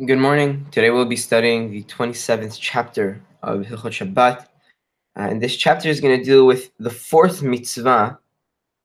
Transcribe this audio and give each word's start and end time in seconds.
Good 0.00 0.18
morning. 0.18 0.66
Today 0.72 0.90
we'll 0.90 1.04
be 1.04 1.14
studying 1.14 1.70
the 1.70 1.84
27th 1.84 2.58
chapter 2.60 3.22
of 3.44 3.60
Hilchot 3.60 3.92
Shabbat. 3.92 4.38
Uh, 5.16 5.28
and 5.30 5.40
this 5.40 5.54
chapter 5.54 5.88
is 5.88 6.00
going 6.00 6.18
to 6.18 6.24
deal 6.24 6.46
with 6.46 6.72
the 6.80 6.90
fourth 6.90 7.44
mitzvah 7.44 8.18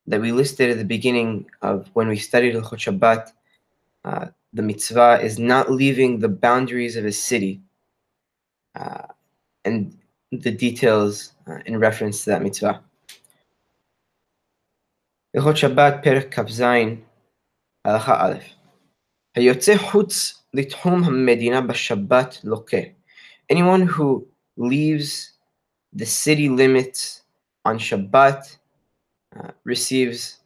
that 0.05 0.21
we 0.21 0.31
listed 0.31 0.69
at 0.69 0.77
the 0.77 0.85
beginning 0.85 1.47
of 1.63 1.89
when 1.93 2.09
we 2.09 2.15
studied 2.15 2.53
Hilchot 2.53 2.77
Shabbat. 2.77 3.31
Uh, 4.05 4.27
the 4.53 4.61
mitzvah 4.61 5.19
is 5.19 5.39
not 5.39 5.71
leaving 5.71 6.19
the 6.19 6.29
boundaries 6.29 6.95
of 6.95 7.05
a 7.05 7.11
city. 7.11 7.59
Uh, 8.75 9.07
and 9.65 9.97
the 10.31 10.51
details 10.51 11.33
uh, 11.47 11.57
in 11.65 11.79
reference 11.79 12.23
to 12.23 12.29
that 12.29 12.43
mitzvah. 12.43 12.83
Hilchot 15.35 15.73
Shabbat, 15.73 16.03
Perek 16.03 16.29
Kaf 16.29 16.45
Zayin 16.45 17.01
Halacha 17.83 18.21
Aleph. 18.21 18.53
היוצא 19.35 19.73
Anyone 23.49 23.81
who 23.81 24.27
leaves 24.57 25.31
the 25.93 26.05
city 26.05 26.49
limits 26.49 27.21
on 27.65 27.79
Shabbat 27.79 28.57
uh, 29.37 29.51
receives 29.63 30.39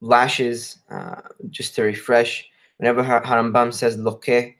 lashes. 0.00 0.78
Uh, 0.90 1.20
just 1.50 1.74
to 1.74 1.82
refresh, 1.82 2.48
whenever 2.78 3.02
Harambam 3.02 3.72
says 3.72 3.96
Loke, 3.96 4.54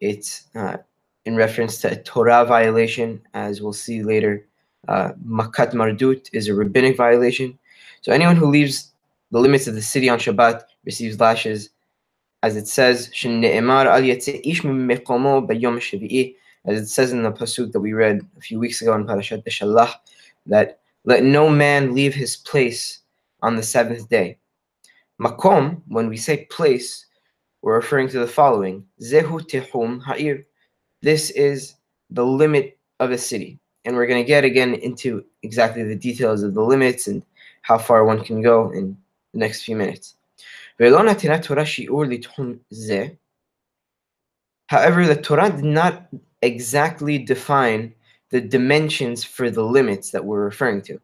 it's 0.00 0.48
uh, 0.54 0.76
in 1.24 1.36
reference 1.36 1.80
to 1.80 1.92
a 1.92 1.96
Torah 1.96 2.44
violation, 2.44 3.20
as 3.34 3.62
we'll 3.62 3.72
see 3.72 4.02
later. 4.02 4.46
Uh, 4.88 5.12
Makat 5.26 5.72
Mardut 5.72 6.28
is 6.32 6.48
a 6.48 6.54
rabbinic 6.54 6.96
violation. 6.96 7.58
So 8.02 8.12
anyone 8.12 8.36
who 8.36 8.46
leaves 8.46 8.92
the 9.30 9.40
limits 9.40 9.66
of 9.66 9.74
the 9.74 9.82
city 9.82 10.10
on 10.10 10.18
Shabbat 10.18 10.62
receives 10.84 11.18
lashes 11.18 11.70
as 12.44 12.56
it 12.56 12.68
says, 12.68 13.06
as 13.06 13.24
it 13.24 13.42
says 16.88 17.12
in 17.12 17.22
the 17.22 17.32
pasuk 17.32 17.72
that 17.72 17.80
we 17.80 17.94
read 17.94 18.20
a 18.36 18.40
few 18.42 18.58
weeks 18.58 18.82
ago 18.82 18.94
in 18.94 19.06
Parashat 19.06 19.42
Beshalach, 19.44 19.94
that 20.44 20.80
let 21.04 21.24
no 21.24 21.48
man 21.48 21.94
leave 21.94 22.14
his 22.14 22.36
place 22.36 22.98
on 23.40 23.56
the 23.56 23.62
seventh 23.62 24.10
day. 24.10 24.36
Makom, 25.18 25.80
when 25.88 26.10
we 26.10 26.18
say 26.18 26.44
place, 26.50 27.06
we're 27.62 27.76
referring 27.76 28.08
to 28.08 28.18
the 28.18 28.26
following: 28.26 28.84
Zehu 29.00 29.40
tehum 29.40 30.02
ha'ir. 30.02 30.44
This 31.00 31.30
is 31.30 31.76
the 32.10 32.26
limit 32.26 32.76
of 33.00 33.10
a 33.10 33.16
city, 33.16 33.58
and 33.86 33.96
we're 33.96 34.06
going 34.06 34.22
to 34.22 34.28
get 34.28 34.44
again 34.44 34.74
into 34.74 35.24
exactly 35.42 35.82
the 35.82 35.96
details 35.96 36.42
of 36.42 36.52
the 36.52 36.62
limits 36.62 37.06
and 37.06 37.24
how 37.62 37.78
far 37.78 38.04
one 38.04 38.22
can 38.22 38.42
go 38.42 38.70
in 38.70 38.94
the 39.32 39.38
next 39.38 39.62
few 39.62 39.76
minutes. 39.76 40.16
However, 40.78 41.14
the 45.06 45.20
Torah 45.22 45.50
did 45.50 45.64
not 45.64 46.08
exactly 46.42 47.18
define 47.18 47.94
the 48.30 48.40
dimensions 48.40 49.22
for 49.22 49.50
the 49.50 49.62
limits 49.62 50.10
that 50.10 50.24
we're 50.24 50.42
referring 50.42 50.82
to. 50.82 51.00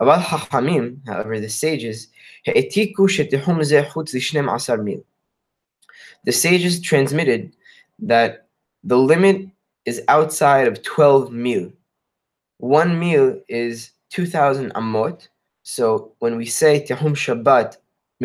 However, 0.00 1.38
the 1.40 1.48
sages, 1.48 2.08
the 6.24 6.32
sages 6.32 6.80
transmitted 6.80 7.56
that 8.00 8.48
the 8.82 8.98
limit 8.98 9.48
is 9.84 10.02
outside 10.08 10.66
of 10.66 10.82
12 10.82 11.30
mil. 11.30 11.72
One 12.58 12.98
mil 12.98 13.40
is 13.48 13.92
2,000 14.10 14.72
amot. 14.74 15.28
So 15.62 16.14
when 16.18 16.36
we 16.36 16.46
say 16.46 16.84
Tehum 16.84 17.14
Shabbat 17.14 17.76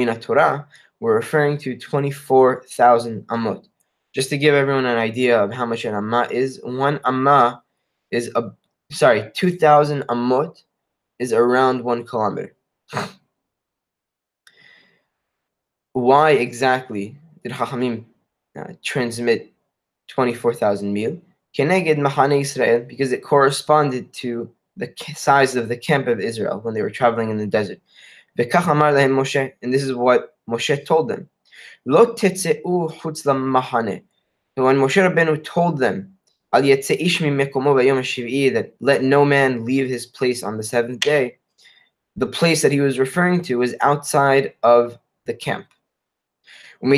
Torah, 0.05 0.67
we're 0.99 1.15
referring 1.15 1.57
to 1.59 1.77
24,000 1.77 3.27
amot. 3.27 3.67
Just 4.13 4.29
to 4.29 4.37
give 4.37 4.55
everyone 4.55 4.85
an 4.85 4.97
idea 4.97 5.41
of 5.41 5.53
how 5.53 5.65
much 5.65 5.85
an 5.85 5.95
amma 5.95 6.27
is, 6.31 6.59
one 6.63 6.99
amma 7.05 7.63
is 8.11 8.31
a 8.35 8.51
sorry, 8.91 9.31
2,000 9.33 10.03
amot 10.03 10.63
is 11.19 11.33
around 11.33 11.83
one 11.83 12.05
kilometer. 12.05 12.55
Why 15.93 16.31
exactly 16.31 17.17
did 17.43 17.51
Hachamim 17.51 18.05
uh, 18.57 18.73
transmit 18.83 19.53
24,000 20.07 20.91
mil? 20.93 21.21
Keneged 21.57 21.97
Mahane 21.97 22.41
Israel, 22.41 22.85
because 22.87 23.11
it 23.11 23.23
corresponded 23.23 24.13
to 24.13 24.49
the 24.77 24.93
size 25.15 25.55
of 25.55 25.67
the 25.67 25.77
camp 25.77 26.07
of 26.07 26.19
Israel 26.19 26.59
when 26.61 26.73
they 26.73 26.81
were 26.81 26.89
traveling 26.89 27.29
in 27.29 27.37
the 27.37 27.47
desert. 27.47 27.79
Moshe, 28.39 29.51
and 29.61 29.73
this 29.73 29.83
is 29.83 29.93
what 29.93 30.37
Moshe 30.49 30.85
told 30.85 31.09
them. 31.09 31.29
Lo 31.85 32.05
mahane. 32.05 34.03
When 34.55 34.77
Moshe 34.77 35.01
Rabbeinu 35.01 35.43
told 35.43 35.79
them, 35.79 36.15
Al 36.53 36.61
that 36.61 38.71
let 38.79 39.03
no 39.03 39.25
man 39.25 39.65
leave 39.65 39.89
his 39.89 40.05
place 40.05 40.41
on 40.41 40.55
the 40.57 40.63
seventh 40.63 41.01
day, 41.01 41.37
the 42.15 42.27
place 42.27 42.61
that 42.61 42.71
he 42.71 42.79
was 42.81 42.97
referring 42.97 43.41
to 43.43 43.57
was 43.57 43.75
outside 43.81 44.53
of 44.63 44.97
the 45.25 45.33
camp. 45.33 45.67
And 46.81 46.91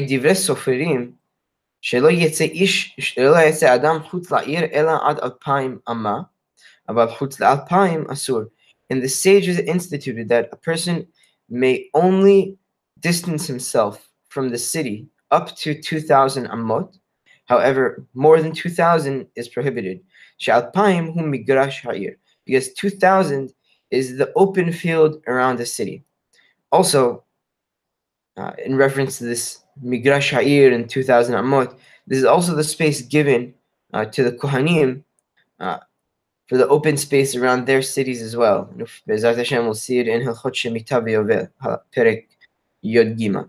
the 9.01 9.07
sages 9.07 9.59
instituted 9.59 10.29
that 10.29 10.49
a 10.51 10.55
person 10.55 11.07
may 11.51 11.89
only 11.93 12.57
distance 13.01 13.45
himself 13.45 14.09
from 14.29 14.49
the 14.49 14.57
city 14.57 15.07
up 15.29 15.55
to 15.57 15.79
2,000 15.79 16.47
amot. 16.47 16.97
However, 17.45 18.05
more 18.13 18.41
than 18.41 18.53
2,000 18.53 19.27
is 19.35 19.49
prohibited. 19.49 19.99
Because 22.45 22.73
2,000 22.73 23.53
is 23.91 24.17
the 24.17 24.31
open 24.35 24.71
field 24.71 25.21
around 25.27 25.57
the 25.57 25.65
city. 25.65 26.03
Also, 26.71 27.23
uh, 28.37 28.53
in 28.65 28.77
reference 28.77 29.17
to 29.17 29.25
this 29.25 29.59
migrash 29.83 30.31
ha'ir 30.31 30.73
and 30.73 30.89
2,000 30.89 31.35
amot, 31.35 31.77
this 32.07 32.17
is 32.19 32.25
also 32.25 32.55
the 32.55 32.63
space 32.63 33.01
given 33.01 33.53
uh, 33.93 34.05
to 34.05 34.23
the 34.23 34.31
kohanim 34.31 35.03
uh, 35.59 35.77
for 36.51 36.57
the 36.57 36.67
open 36.67 36.97
space 36.97 37.33
around 37.33 37.65
their 37.65 37.81
cities 37.81 38.21
as 38.21 38.35
well. 38.35 38.69
See 38.75 39.99
it 39.99 40.07
in 40.09 40.21
Hilchot 40.21 40.53
Shemitah 40.53 41.47
Perek 41.95 42.25
Yod 42.81 43.17
Gimel. 43.17 43.47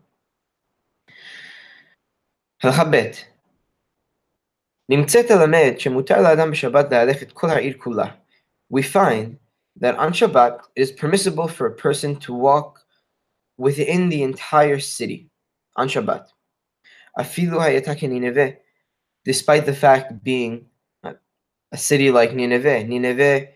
We 8.71 8.83
find 8.83 9.39
that 9.81 9.97
on 9.97 10.13
Shabbat 10.13 10.61
it 10.77 10.83
is 10.83 10.93
permissible 10.93 11.49
for 11.49 11.67
a 11.67 11.75
person 11.75 12.15
to 12.21 12.33
walk 12.33 12.79
within 13.59 14.11
the 14.11 14.23
entire 14.23 14.79
city 14.79 15.29
on 15.75 15.89
Shabbat. 15.89 16.29
despite 19.25 19.67
the 19.67 19.75
fact 19.75 20.23
being 20.23 20.67
a 21.72 21.78
city 21.78 22.12
like 22.12 22.34
Nineveh. 22.34 22.84
Nineveh 22.84 23.48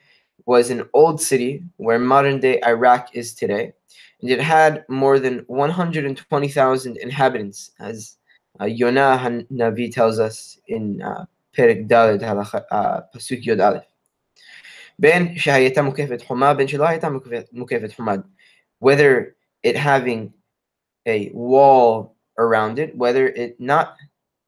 was 0.45 0.69
an 0.69 0.87
old 0.93 1.21
city 1.21 1.63
where 1.77 1.99
modern 1.99 2.39
day 2.39 2.61
Iraq 2.65 3.15
is 3.15 3.33
today, 3.33 3.73
and 4.21 4.29
it 4.29 4.41
had 4.41 4.85
more 4.89 5.19
than 5.19 5.43
120,000 5.47 6.97
inhabitants, 6.97 7.71
as 7.79 8.17
uh, 8.59 8.65
Yonah 8.65 9.45
Navi 9.51 9.93
tells 9.93 10.19
us 10.19 10.59
in 10.67 11.01
uh, 11.01 11.25
Perek 11.55 11.87
Dalet, 11.87 12.21
uh, 12.71 13.01
Pasuk 13.13 13.45
Yod 13.45 13.59
Aleph. 13.59 13.85
בין 14.99 15.37
שהייתה 15.37 15.81
מוקפת 15.81 16.21
חומה, 16.21 16.53
בין 16.53 16.67
שלא 16.67 16.87
הייתה 16.87 17.07
מוקפת 17.51 17.93
חומה. 17.95 18.15
Whether 18.83 19.33
it 19.63 19.75
having 19.75 20.29
a 21.07 21.29
wall 21.33 22.15
around 22.37 22.79
it, 22.79 22.95
whether 22.95 23.27
it 23.27 23.59
not, 23.59 23.95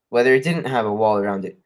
whether 0.09 0.33
it 0.33 0.43
didn't 0.43 0.67
have 0.67 0.85
a 0.85 0.93
wall 0.93 1.17
around 1.17 1.45
it. 1.45 1.57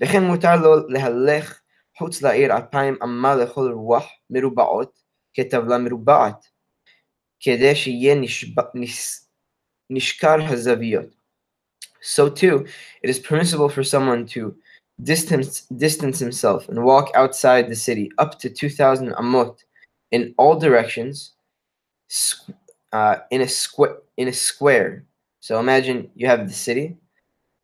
וכן 0.00 0.22
מותר 0.24 0.56
לו 0.56 0.88
להלך 0.88 1.60
חוץ 1.96 2.22
לעיר 2.22 2.56
אלפיים 2.56 2.96
אמה 3.02 3.34
לכל 3.34 3.70
רוח 3.72 4.06
מרובעות 4.30 4.98
כטבלה 5.34 5.78
מרובעת, 5.78 6.46
כדי 7.40 7.74
שיהיה 7.74 8.14
נשקר 9.90 10.36
הזוויות. 10.48 11.18
So 12.00 12.28
too, 12.28 12.64
it 13.02 13.10
is 13.10 13.18
permissible 13.18 13.68
for 13.68 13.82
someone 13.82 14.24
to 14.34 14.54
distance, 15.02 15.62
distance 15.76 16.18
himself 16.18 16.68
and 16.68 16.84
walk 16.84 17.10
outside 17.14 17.68
the 17.68 17.76
city 17.76 18.10
up 18.18 18.38
to 18.38 18.48
2,000 18.48 19.12
amot 19.14 19.64
in 20.12 20.34
all 20.38 20.56
directions 20.56 21.32
uh, 22.92 23.16
in, 23.30 23.42
a 23.42 23.46
squ- 23.46 23.98
in 24.16 24.28
a 24.28 24.32
square. 24.32 25.04
So 25.40 25.58
imagine 25.58 26.10
you 26.14 26.26
have 26.28 26.46
the 26.46 26.54
city 26.54 26.96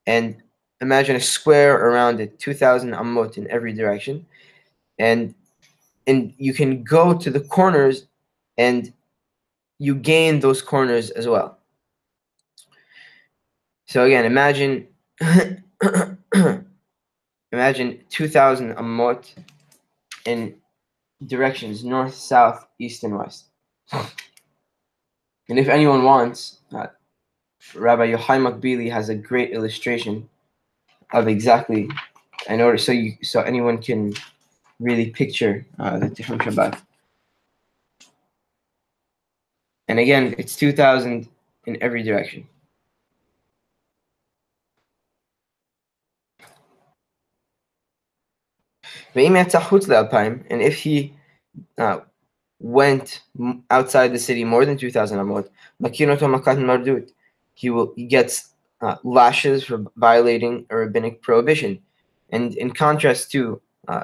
and 0.06 0.43
imagine 0.81 1.16
a 1.16 1.22
square 1.22 1.76
around 1.76 2.20
it, 2.20 2.40
2,000 2.40 2.92
amot 2.92 3.38
in 3.38 3.50
every 3.50 3.74
direction. 3.74 4.26
And, 4.98 5.34
and 6.08 6.34
you 6.38 6.54
can 6.54 6.84
go 6.84 7.18
to 7.18 7.30
the 7.30 7.42
corners 7.42 8.06
and 8.58 8.92
you 9.78 9.96
gain 9.96 10.40
those 10.40 10.62
corners 10.62 11.10
as 11.12 11.28
well. 11.28 11.58
So 13.88 14.04
again, 14.06 14.26
imagine 14.26 14.88
imagine 17.52 18.00
2,000 18.10 18.75
amot 18.75 19.34
in 20.25 20.56
directions 21.25 21.84
north, 21.84 22.14
south, 22.14 22.68
east, 22.78 23.04
and 23.04 23.18
west. 23.18 23.46
And 23.92 25.58
if 25.58 25.68
anyone 25.68 26.04
wants, 26.04 26.60
uh, 26.72 26.88
Rabbi 27.74 28.14
Yochai 28.14 28.40
Makbili 28.40 28.92
has 28.92 29.10
a 29.10 29.16
great 29.16 29.52
illustration 29.52 30.30
of 31.12 31.28
exactly, 31.28 31.90
in 32.48 32.62
order 32.62 32.78
so 32.78 32.92
you 32.92 33.18
so 33.24 33.42
anyone 33.42 33.80
can 33.80 34.14
really 34.80 35.10
picture 35.10 35.66
uh, 35.80 36.00
the 36.00 36.08
Tehum 36.08 36.40
Shabbat. 36.40 36.82
And 39.88 40.00
again, 40.00 40.36
it's 40.38 40.56
2,000 40.56 41.28
in 41.66 41.78
every 41.82 42.04
direction. 42.04 42.48
And 49.16 50.62
if 50.62 50.76
he 50.76 51.14
uh, 51.80 52.00
went 52.60 53.24
outside 53.72 54.14
the 54.14 54.20
city 54.20 54.44
more 54.44 54.66
than 54.66 54.78
2,000 54.78 55.18
amot, 55.18 55.50
he 57.56 57.70
will 57.70 57.94
he 57.96 58.06
gets 58.06 58.50
uh, 58.81 58.96
lashes 59.04 59.64
for 59.64 59.86
violating 59.98 60.66
a 60.70 60.78
rabbinic 60.78 61.22
prohibition. 61.22 61.80
And 62.31 62.56
in 62.56 62.72
contrast 62.72 63.31
to 63.31 63.62
uh, 63.88 64.04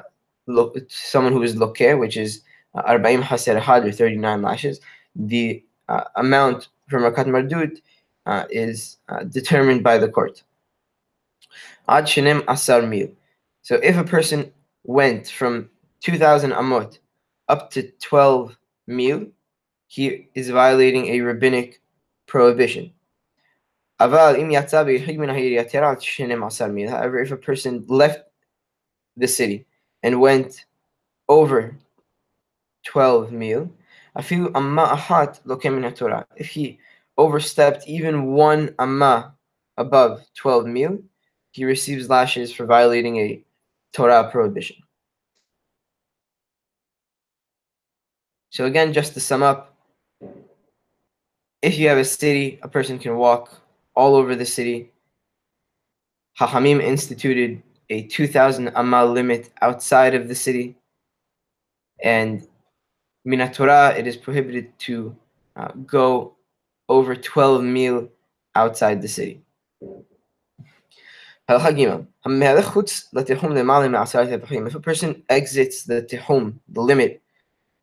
someone 0.88 1.32
who 1.32 1.42
is 1.42 1.56
lokeh, 1.56 1.98
which 1.98 2.16
is 2.16 2.42
uh, 2.74 2.82
arba'im 2.82 3.22
haser 3.22 3.60
had 3.60 3.86
or 3.86 3.92
39 3.92 4.42
lashes, 4.42 4.80
the 5.14 5.62
uh, 5.88 6.04
amount 6.16 6.68
for 6.88 7.00
makat 7.00 7.26
mardut 7.26 7.80
uh, 8.26 8.44
is 8.50 8.98
uh, 9.08 9.24
determined 9.24 9.82
by 9.82 9.98
the 9.98 10.08
court. 10.08 10.42
Ad 11.88 12.04
shenem 12.04 12.44
asar 12.48 12.82
mil. 12.82 13.08
So 13.62 13.76
if 13.76 13.96
a 13.96 14.04
person 14.04 14.52
went 14.84 15.28
from 15.28 15.70
2,000 16.02 16.52
amot 16.52 16.98
up 17.48 17.70
to 17.72 17.90
12 18.02 18.56
mil, 18.86 19.26
he 19.86 20.28
is 20.34 20.50
violating 20.50 21.06
a 21.06 21.20
rabbinic 21.20 21.80
prohibition. 22.26 22.92
However, 23.98 24.36
if 27.18 27.30
a 27.30 27.36
person 27.36 27.84
left 27.88 28.28
the 29.16 29.26
city 29.26 29.66
and 30.02 30.20
went 30.20 30.66
over 31.28 31.74
12 32.84 33.32
mil, 33.32 33.70
if 34.18 34.28
he 36.48 36.78
overstepped 37.16 37.88
even 37.88 38.26
one 38.32 38.74
amma 38.78 39.34
above 39.78 40.26
12 40.34 40.66
mil, 40.66 40.98
he 41.52 41.64
receives 41.64 42.10
lashes 42.10 42.52
for 42.52 42.66
violating 42.66 43.16
a 43.16 43.42
Torah 43.92 44.28
prohibition. 44.30 44.76
So 48.50 48.66
again, 48.66 48.92
just 48.92 49.14
to 49.14 49.20
sum 49.20 49.42
up, 49.42 49.74
if 51.62 51.78
you 51.78 51.88
have 51.88 51.98
a 51.98 52.04
city, 52.04 52.58
a 52.62 52.68
person 52.68 52.98
can 52.98 53.16
walk 53.16 53.62
all 53.96 54.14
over 54.14 54.36
the 54.36 54.44
city. 54.44 54.92
Hahamim 56.38 56.82
instituted 56.82 57.62
a 57.88 58.02
2,000 58.02 58.72
amal 58.74 59.08
limit 59.08 59.50
outside 59.62 60.14
of 60.14 60.28
the 60.28 60.34
city. 60.34 60.76
And 62.02 62.46
Minatorah, 63.26 63.96
it 63.96 64.06
is 64.06 64.16
prohibited 64.16 64.78
to 64.80 65.16
uh, 65.56 65.72
go 65.86 66.36
over 66.88 67.16
12 67.16 67.62
mil 67.64 68.08
outside 68.54 69.02
the 69.02 69.08
city. 69.08 69.40
If 71.48 71.64
a 74.74 74.80
person 74.80 75.22
exits 75.28 75.84
the 75.84 76.02
tihum, 76.02 76.58
the 76.68 76.80
limit, 76.80 77.22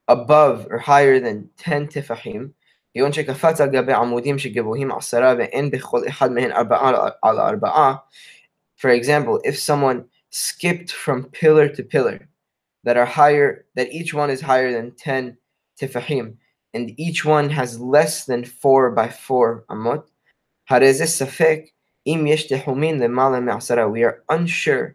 above 0.10 0.68
or 0.70 0.78
higher 0.78 1.20
than 1.20 1.50
10 1.58 1.88
tefahim, 1.88 2.52
כגון 2.95 3.13
שקפץ 3.13 3.61
על 3.61 3.71
גבי 3.71 3.93
עמודים 3.93 4.39
שגבוהים 4.39 4.93
עשרה 4.93 5.35
ואין 5.39 5.71
בכל 5.71 6.09
אחד 6.09 6.33
מהן 6.33 6.53
ארבעה 6.53 7.09
על 7.23 7.41
ארבעה, 7.41 7.95
for 8.81 8.91
example, 8.91 9.41
if 9.45 9.57
someone 9.59 10.05
skipped 10.31 10.93
from 10.93 11.25
pillar 11.33 11.69
to 11.69 11.83
pillar 11.83 12.29
that 12.85 12.97
are 12.97 13.07
higher, 13.07 13.67
that 13.75 13.89
each 13.91 14.15
one 14.15 14.31
is 14.31 14.41
higher 14.41 14.73
than 14.73 14.93
10 14.97 15.37
tefahim, 15.81 16.37
and 16.75 16.93
each 16.97 17.25
one 17.25 17.51
has 17.51 17.81
less 17.81 18.25
than 18.25 18.45
4 18.45 18.91
by 18.93 19.09
4 19.09 19.65
amot, 19.71 20.11
הרי 20.71 20.95
זה 20.95 21.07
ספק 21.07 21.61
אם 22.07 22.25
יש 22.29 22.53
תחומין 22.53 22.99
למעלה 22.99 23.41
מעשרה. 23.41 23.85
We 23.87 24.05
are 24.05 24.35
unsure 24.35 24.95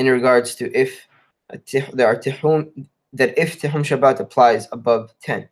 in 0.00 0.06
regards 0.06 0.54
to 0.54 0.64
if 0.74 1.06
a 1.52 1.58
tih- 1.58 1.92
there 1.92 2.06
are 2.06 2.16
tihum, 2.16 2.86
that 3.12 3.38
if 3.38 3.60
tihum 3.60 3.84
Shabbat 3.84 4.20
applies 4.20 4.66
above 4.72 5.12
10. 5.20 5.48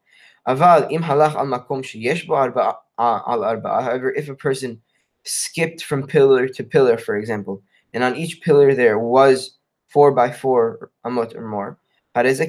Aval 0.47 0.91
im 0.91 1.03
halach 1.03 1.35
al 1.35 1.45
makom 1.45 1.83
sheyesh 1.83 2.25
bo 2.25 2.35
al 2.35 2.51
arba'a. 2.97 3.83
However, 3.83 4.11
if 4.13 4.29
a 4.29 4.35
person 4.35 4.81
skipped 5.23 5.83
from 5.83 6.07
pillar 6.07 6.47
to 6.47 6.63
pillar, 6.63 6.97
for 6.97 7.17
example, 7.17 7.61
and 7.94 8.03
on 8.03 8.15
each 8.15 8.41
pillar 8.41 8.73
there 8.73 8.97
was 8.97 9.57
four 9.89 10.11
by 10.11 10.31
four 10.31 10.89
amot 11.05 11.35
or 11.35 11.47
more, 11.47 11.77
it 12.15 12.25
is 12.25 12.39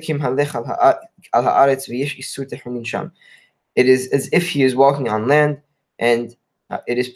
as 4.09 4.29
if 4.33 4.49
he 4.49 4.63
is 4.63 4.75
walking 4.75 5.09
on 5.09 5.29
land, 5.29 5.61
and 5.99 6.35
uh, 6.71 6.79
it 6.87 6.99
is 6.99 7.15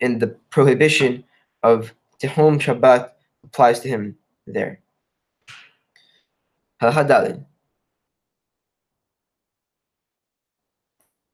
in 0.00 0.18
the 0.18 0.28
prohibition 0.50 1.24
of 1.62 1.94
tehom 2.20 2.60
Shabbat 2.60 3.10
applies 3.44 3.78
to 3.80 3.88
him 3.88 4.16
there. 4.46 4.80
Halachadalin. 6.80 7.44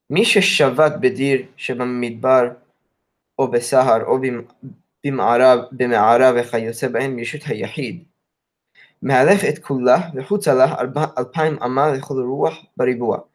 میشه 0.08 0.40
شود 0.40 1.00
بدیر 1.00 1.48
شبم 1.56 1.88
میدبار 1.88 2.56
او 3.36 3.46
بسهر 3.46 4.02
او 4.02 4.42
بمعراب 5.04 5.68
بمعراب 5.72 6.42
خيو 6.42 6.72
سبعين 6.72 7.10
ميشوتها 7.10 7.54
يحيد 7.54 8.06
معرفة 9.02 9.50
كله 9.50 10.12
وحوت 10.16 10.48
له 10.48 10.80
ألبايم 11.18 11.62
أمار 11.62 11.94
يخذ 11.94 12.18
الروح 12.18 12.66
بريبوع 12.76 13.28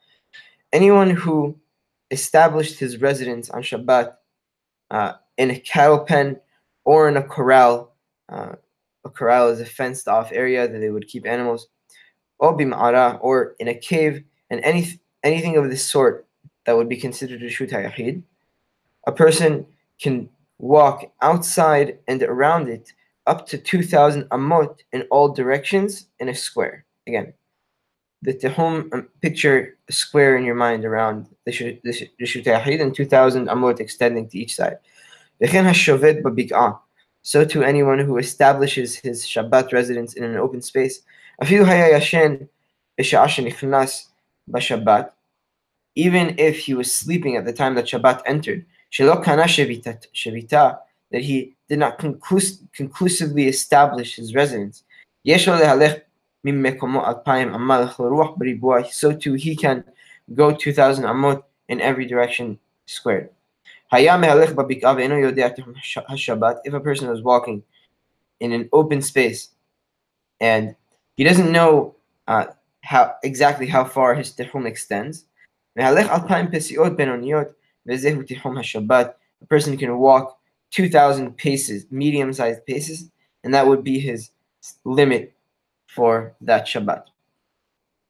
Anyone 0.75 1.11
who 1.11 1.55
established 2.09 2.79
his 2.79 2.99
residence 2.99 3.49
on 3.51 3.61
Shabbat 3.61 4.15
uh, 4.89 5.13
in 5.37 5.51
a 5.51 5.59
cattle 5.59 5.99
pen 5.99 6.39
or 6.83 7.07
in 7.07 7.17
a 7.17 7.23
corral, 7.23 7.93
uh, 8.29 8.55
a 9.05 9.09
corral 9.09 9.49
is 9.49 9.61
a 9.61 9.65
fenced 9.65 10.07
off 10.07 10.31
area 10.31 10.67
that 10.67 10.79
they 10.79 10.89
would 10.89 11.07
keep 11.07 11.27
animals, 11.27 11.67
or 12.39 12.57
bim'ara, 12.57 13.19
or 13.21 13.55
in 13.59 13.67
a 13.67 13.75
cave, 13.75 14.23
and 14.49 14.59
any, 14.61 14.99
anything 15.23 15.55
of 15.57 15.69
this 15.69 15.85
sort, 15.85 16.25
that 16.64 16.76
would 16.76 16.88
be 16.88 16.96
considered 16.96 17.42
a 17.42 17.48
shut 17.48 17.70
hayahid, 17.70 18.22
a 19.06 19.12
person 19.12 19.66
can 20.00 20.28
walk 20.58 21.10
outside 21.22 21.98
and 22.06 22.22
around 22.22 22.68
it 22.68 22.92
up 23.26 23.46
to 23.46 23.58
2,000 23.58 24.24
amot 24.30 24.80
in 24.92 25.02
all 25.10 25.28
directions 25.28 26.08
in 26.18 26.28
a 26.28 26.34
square. 26.34 26.84
Again, 27.06 27.32
the 28.22 28.34
tehum, 28.34 28.92
um, 28.92 29.08
picture 29.20 29.76
a 29.88 29.92
square 29.92 30.36
in 30.36 30.44
your 30.44 30.54
mind 30.54 30.84
around 30.84 31.26
the 31.44 31.52
Shu- 31.52 31.78
the 31.84 31.92
Shu- 31.92 32.06
the 32.18 32.26
shut 32.26 32.44
hayahid 32.44 32.82
and 32.82 32.94
2,000 32.94 33.48
amot 33.48 33.80
extending 33.80 34.28
to 34.28 34.38
each 34.38 34.56
side. 34.56 34.78
וכן 35.40 35.64
השובת 35.66 36.16
בבקעה, 36.22 36.72
so 37.22 37.44
to 37.44 37.62
anyone 37.62 38.00
who 38.00 38.18
establishes 38.18 38.96
his 38.96 39.24
Shabbat 39.24 39.72
residence 39.72 40.14
in 40.14 40.24
an 40.24 40.36
open 40.36 40.60
space, 40.60 41.02
אפילו 41.42 41.66
היה 41.66 41.96
ישן 41.96 42.34
בשעה 43.00 43.28
שנכנס 43.28 44.12
בשבת, 44.48 45.10
even 45.95 46.35
if 46.37 46.57
he 46.57 46.73
was 46.73 46.93
sleeping 46.93 47.35
at 47.35 47.45
the 47.45 47.53
time 47.53 47.75
that 47.75 47.85
Shabbat 47.85 48.21
entered, 48.25 48.65
that 51.11 51.21
he 51.21 51.55
did 51.69 51.79
not 51.79 51.99
conclus- 51.99 52.59
conclusively 52.73 53.47
establish 53.47 54.15
his 54.15 54.35
residence. 54.35 54.83
So 58.91 59.15
too 59.15 59.33
he 59.33 59.55
can 59.55 59.83
go 60.33 60.53
2,000 60.53 61.05
amot 61.05 61.43
in 61.69 61.79
every 61.81 62.05
direction 62.05 62.59
squared. 62.85 63.29
If 63.91 64.11
a 66.73 66.79
person 66.79 67.09
is 67.09 67.21
walking 67.21 67.63
in 68.39 68.51
an 68.51 68.69
open 68.73 69.01
space 69.01 69.49
and 70.41 70.75
he 71.15 71.23
doesn't 71.23 71.51
know 71.51 71.95
uh, 72.27 72.45
how 72.81 73.15
exactly 73.23 73.67
how 73.67 73.85
far 73.85 74.15
his 74.15 74.31
tehum 74.31 74.65
extends, 74.65 75.25
מהלך 75.76 76.10
אלפיים 76.10 76.50
פסיעות 76.50 76.96
בינוניות 76.96 77.46
וזהו 77.86 78.22
תיחום 78.22 78.58
השבת. 78.58 79.14
A 79.42 79.46
person 79.46 79.76
can 79.76 79.98
walk 79.98 80.38
2,000 80.70 81.36
paces, 81.36 81.86
medium-sized 81.90 82.66
paces, 82.66 83.10
and 83.44 83.54
that 83.54 83.66
would 83.66 83.84
be 83.84 83.98
his 83.98 84.30
limit 84.84 85.32
for 85.94 86.34
that 86.42 86.66
Shabbat. 86.66 87.10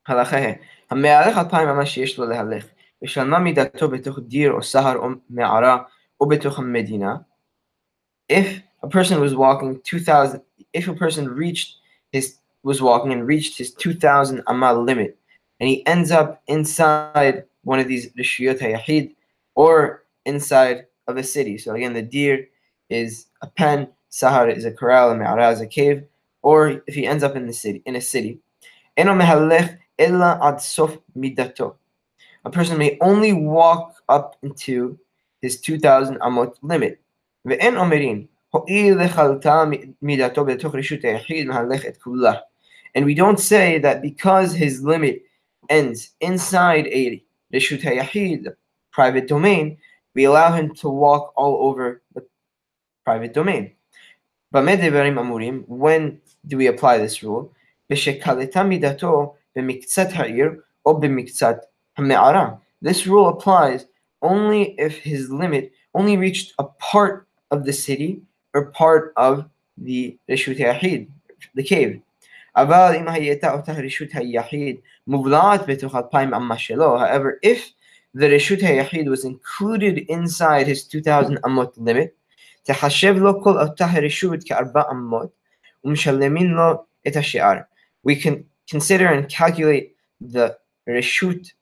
הלכה 0.09 0.37
ה' 0.37 0.53
המהלך 0.91 1.39
אלפיים 1.39 1.69
אמה 1.69 1.87
שיש 1.87 2.19
לו 2.19 2.27
להלך, 2.27 2.67
ושלמה 3.03 3.39
מידתו 3.39 3.89
בתוך 3.89 4.19
דיר 4.19 4.53
או 4.53 4.63
סהר 4.63 4.97
או 4.97 5.09
מערה 5.31 5.79
או 6.21 6.29
בתוך 6.29 6.59
המדינה. 6.59 7.17
If 8.33 8.47
a 8.83 8.89
person 8.89 9.21
was 9.21 9.35
walking 9.35 9.81
2,000, 9.85 10.41
if 10.73 10.89
a 10.89 10.95
person 10.95 11.29
reached 11.29 11.77
his, 12.13 12.39
was 12.63 12.83
walking 12.83 13.13
and 13.13 13.27
reached 13.27 13.59
his 13.59 13.75
2,000 13.75 14.43
amal 14.47 14.83
limit, 14.83 15.17
and 15.61 15.69
he 15.69 15.87
ends 15.87 16.11
up 16.11 16.43
inside 16.49 17.45
one 17.64 17.80
of 17.80 17.88
these 17.88 18.12
rishiyot 18.14 18.60
hayahid, 18.60 19.16
or 19.56 20.04
inside 20.26 20.86
of 21.08 21.18
a 21.18 21.24
city. 21.24 21.58
So 21.58 21.74
again, 21.74 21.94
the 21.94 22.02
deer 22.02 22.48
is 22.90 23.28
a 23.42 23.48
pen, 23.48 23.88
sahar 24.12 24.56
is 24.56 24.66
a 24.66 24.72
corral, 24.72 25.12
and 25.12 25.20
me'ara 25.20 25.52
is 25.52 25.62
a 25.62 25.68
cave, 25.68 26.04
or 26.42 26.82
if 26.88 26.96
he 26.96 27.06
ends 27.06 27.24
up 27.24 27.36
in 27.36 27.48
the 27.48 27.54
city, 27.54 27.82
in 27.86 27.96
a 27.96 28.02
city. 28.02 28.40
Eno 28.98 29.20
ad 29.20 30.62
sof 30.62 30.98
midato. 31.18 31.76
A 32.46 32.50
person 32.50 32.78
may 32.78 32.98
only 33.02 33.34
walk 33.34 33.96
up 34.10 34.36
into 34.44 35.00
his 35.42 35.60
2,000 35.62 36.20
amot 36.20 36.56
limit. 36.62 37.00
Ve'en 37.48 37.76
omerin, 37.76 38.28
and 42.96 43.06
we 43.06 43.16
don't 43.16 43.40
say 43.40 43.80
that 43.80 44.02
because 44.04 44.54
his 44.54 44.84
limit 44.84 45.24
ends 45.70 46.12
inside 46.22 46.86
a 46.88 47.24
reshut 47.54 47.82
hayahid, 47.82 48.56
private 48.92 49.28
domain, 49.28 49.78
we 50.16 50.26
allow 50.26 50.52
him 50.52 50.74
to 50.76 50.90
walk 50.90 51.34
all 51.36 51.68
over 51.68 52.02
the 52.14 52.26
private 53.04 53.34
domain. 53.34 53.74
When 54.52 56.22
do 56.46 56.58
we 56.58 56.68
apply 56.68 56.98
this 57.00 57.24
rule? 57.24 57.52
This 57.90 58.08
rule 63.08 63.28
applies 63.30 63.86
only 64.22 64.76
if 64.80 64.98
his 64.98 65.30
limit 65.30 65.72
only 65.94 66.18
reached 66.18 66.54
a 66.60 66.64
part 66.64 67.28
of 67.52 67.66
the 67.66 67.74
city 67.74 68.22
or 68.54 68.66
part 68.72 69.14
of 69.18 69.50
the 69.78 70.18
Rishut 70.30 71.08
the 71.56 71.64
cave. 71.64 72.02
However, 72.56 72.94
if 77.42 77.74
the 78.14 78.28
Reshut 78.28 78.62
HaYachid 78.62 79.10
was 79.10 79.26
included 79.26 79.98
inside 80.08 80.68
his 80.68 80.84
2,000 80.88 81.38
amot 81.44 81.78
limit, 81.78 82.16
תחשב 82.64 83.16
לו 83.18 83.44
כל 83.44 83.60
אותה 83.60 83.86
הרשות 83.86 84.40
כארבע 84.46 84.82
אמות, 84.92 85.30
ומשלמים 85.84 86.52
לו 86.52 86.86
את 87.08 87.16
השאר. 87.16 87.54
We 88.08 88.16
can 88.16 88.46
consider 88.68 89.08
and 89.08 89.28
calculate 89.30 89.96
the 90.22 90.56
reshut 90.88 91.54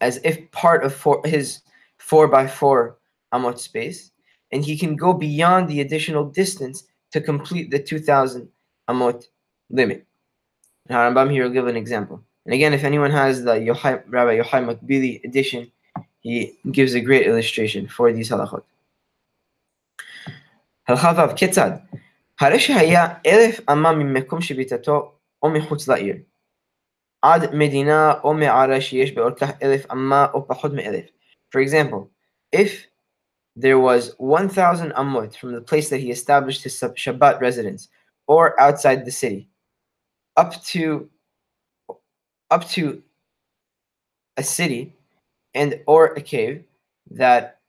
as 0.00 0.18
if 0.24 0.50
part 0.50 0.84
of 0.84 0.94
four, 0.94 1.20
his 1.24 1.60
4 1.98 2.28
by 2.28 2.46
4 2.46 2.96
amot 3.34 3.58
space, 3.58 4.10
and 4.52 4.64
he 4.64 4.76
can 4.78 4.96
go 4.96 5.12
beyond 5.12 5.68
the 5.68 5.80
additional 5.80 6.24
distance 6.24 6.84
to 7.12 7.20
complete 7.20 7.70
the 7.70 7.78
2,000 7.78 8.48
amot 8.88 9.28
limit. 9.69 10.05
Now, 10.89 11.09
Rambam 11.09 11.31
here 11.31 11.43
will 11.43 11.51
give 11.51 11.67
an 11.67 11.77
example. 11.77 12.23
And 12.45 12.53
again, 12.53 12.73
if 12.73 12.83
anyone 12.83 13.11
has 13.11 13.43
the 13.43 13.53
Yochai, 13.53 14.03
Rabbi 14.07 14.37
Yochai 14.39 14.61
Makbili 14.67 15.23
edition, 15.23 15.71
he 16.19 16.57
gives 16.71 16.93
a 16.93 17.01
great 17.01 17.25
illustration 17.27 17.87
for 17.87 18.11
these 18.11 18.29
halachot. 18.29 18.63
הלכה 20.87 21.13
ו' 21.29 21.35
כיצד? 21.35 21.71
הרי 22.39 22.59
שהיה 22.59 23.07
אלף 23.25 23.69
אמה 23.69 23.91
ממקום 23.91 24.41
שביתתו 24.41 25.11
או 25.43 25.49
מחוץ 25.49 25.87
לעיר, 25.87 26.15
עד 27.21 27.55
מדינה 27.55 28.13
או 28.23 28.33
מערה 28.33 28.81
שיש 28.81 29.11
באורכך 29.11 29.49
אלף 29.61 29.91
אמה 29.91 30.27
או 30.33 30.47
פחות 30.47 30.73
מאלף. 30.73 31.05
For 31.55 31.61
example, 31.61 32.09
if 32.55 32.87
there 33.55 33.79
was 33.79 34.11
1,000 34.19 34.91
amot 34.91 35.35
from 35.35 35.53
the 35.53 35.61
place 35.61 35.89
that 35.89 35.99
he 35.99 36.11
established 36.11 36.63
his 36.63 36.73
Shabbat 36.81 37.39
residence 37.39 37.87
or 38.27 38.59
outside 38.59 39.05
the 39.05 39.11
city, 39.11 39.47
up 40.38 40.62
to 40.62 41.10
up 42.50 42.66
to 42.68 43.02
a 44.36 44.42
city 44.42 44.94
and 45.54 45.80
or 45.86 46.08
a 46.14 46.20
cave 46.20 46.62
that 47.10 47.60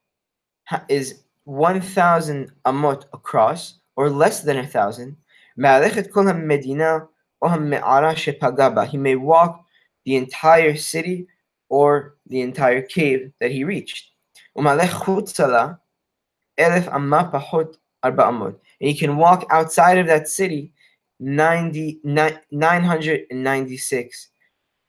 is 0.87 1.23
1,000 1.45 2.51
amot 2.65 3.05
across 3.11 3.79
or 3.95 4.07
less 4.09 4.43
than 4.43 4.57
a 4.57 4.67
thousand, 4.67 5.17
he 5.57 5.63
may 8.97 9.15
walk 9.15 9.65
the 10.05 10.15
entire 10.15 10.75
city 10.75 11.27
or 11.69 12.15
the 12.27 12.41
entire 12.41 12.83
cave 12.83 13.31
that 13.39 13.49
he 13.51 13.63
reached. 13.63 14.11
And 14.55 14.65
he 18.79 18.93
can 18.93 19.17
walk 19.17 19.45
outside 19.49 19.97
of 19.97 20.05
that 20.07 20.27
city 20.27 20.71
90, 21.19 21.99
996 22.03 24.29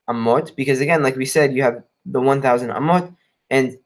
amot, 0.08 0.56
because 0.56 0.80
again, 0.80 1.02
like 1.02 1.16
we 1.16 1.24
said, 1.24 1.54
you 1.54 1.62
have 1.62 1.82
the 2.06 2.20
1000 2.20 2.70
amot, 2.70 3.14
and 3.50 3.76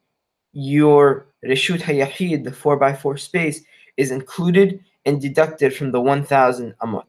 your 0.53 1.27
Reshut 1.45 1.81
Hayahid, 1.81 2.45
the 2.45 2.51
4x4 2.51 3.19
space, 3.19 3.63
is 3.97 4.11
included 4.11 4.85
and 5.05 5.21
deducted 5.21 5.75
from 5.75 5.93
the 5.93 6.01
1000 6.01 6.75
amot. 6.83 7.05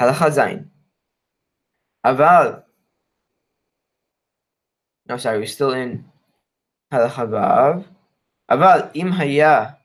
Halacha 0.00 0.30
Zain. 0.30 0.70
Aval. 2.04 2.62
No, 5.08 5.16
sorry, 5.16 5.38
we're 5.38 5.46
still 5.46 5.72
in 5.72 6.04
Halacha 6.92 7.28
Vav. 7.28 7.84
Aval 8.50 8.90
im 8.94 9.12
haya. 9.12 9.76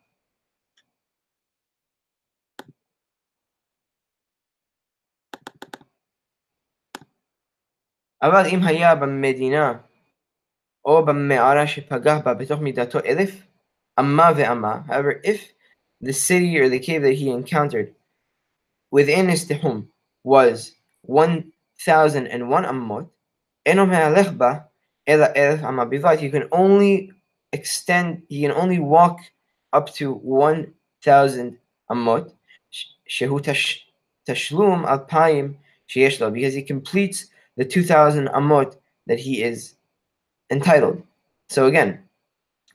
אבל 8.23 8.47
אם 8.47 8.63
היה 8.63 8.95
במדינה 8.95 9.73
או 10.85 11.05
במערה 11.07 11.67
שפגע 11.67 12.19
בה 12.19 12.35
בתוך 12.35 12.61
מידתו 12.61 12.99
אלף 12.99 13.47
אמה 14.01 14.31
ואמה, 14.37 14.81
however, 14.87 15.27
if 15.27 15.41
the 16.05 16.13
city 16.13 16.59
or 16.59 16.69
the 16.69 16.79
cave 16.79 17.03
that 17.03 17.15
he 17.15 17.31
encountered 17.31 17.95
within 18.91 19.29
his 19.29 19.45
tehum 19.49 19.89
was 20.25 20.73
1001 21.03 22.65
ammot, 22.65 23.05
אינו 23.67 23.87
מהלך 23.87 24.33
בה 24.33 24.53
אלא 25.09 25.27
אלף 25.37 25.65
אמה 25.65 25.85
בלבד, 25.85 26.17
he 26.19 26.31
can 26.31 26.49
only 26.53 27.11
extend, 27.57 28.23
he 28.31 28.47
can 28.47 28.53
only 28.53 28.79
walk 28.79 29.19
up 29.77 29.87
to 29.91 30.21
1000 31.05 31.57
ammot, 31.93 32.33
שהוא 33.07 33.41
תשלום 34.25 34.87
אלפיים 34.87 35.55
שיש 35.87 36.23
לו, 36.23 36.29
because 36.29 36.55
he 36.55 36.63
completes 36.63 37.31
the 37.62 37.66
2000 37.66 38.28
amot 38.30 38.76
that 39.06 39.20
he 39.20 39.44
is 39.44 39.76
entitled. 40.50 41.04
So 41.48 41.68
again, 41.68 42.00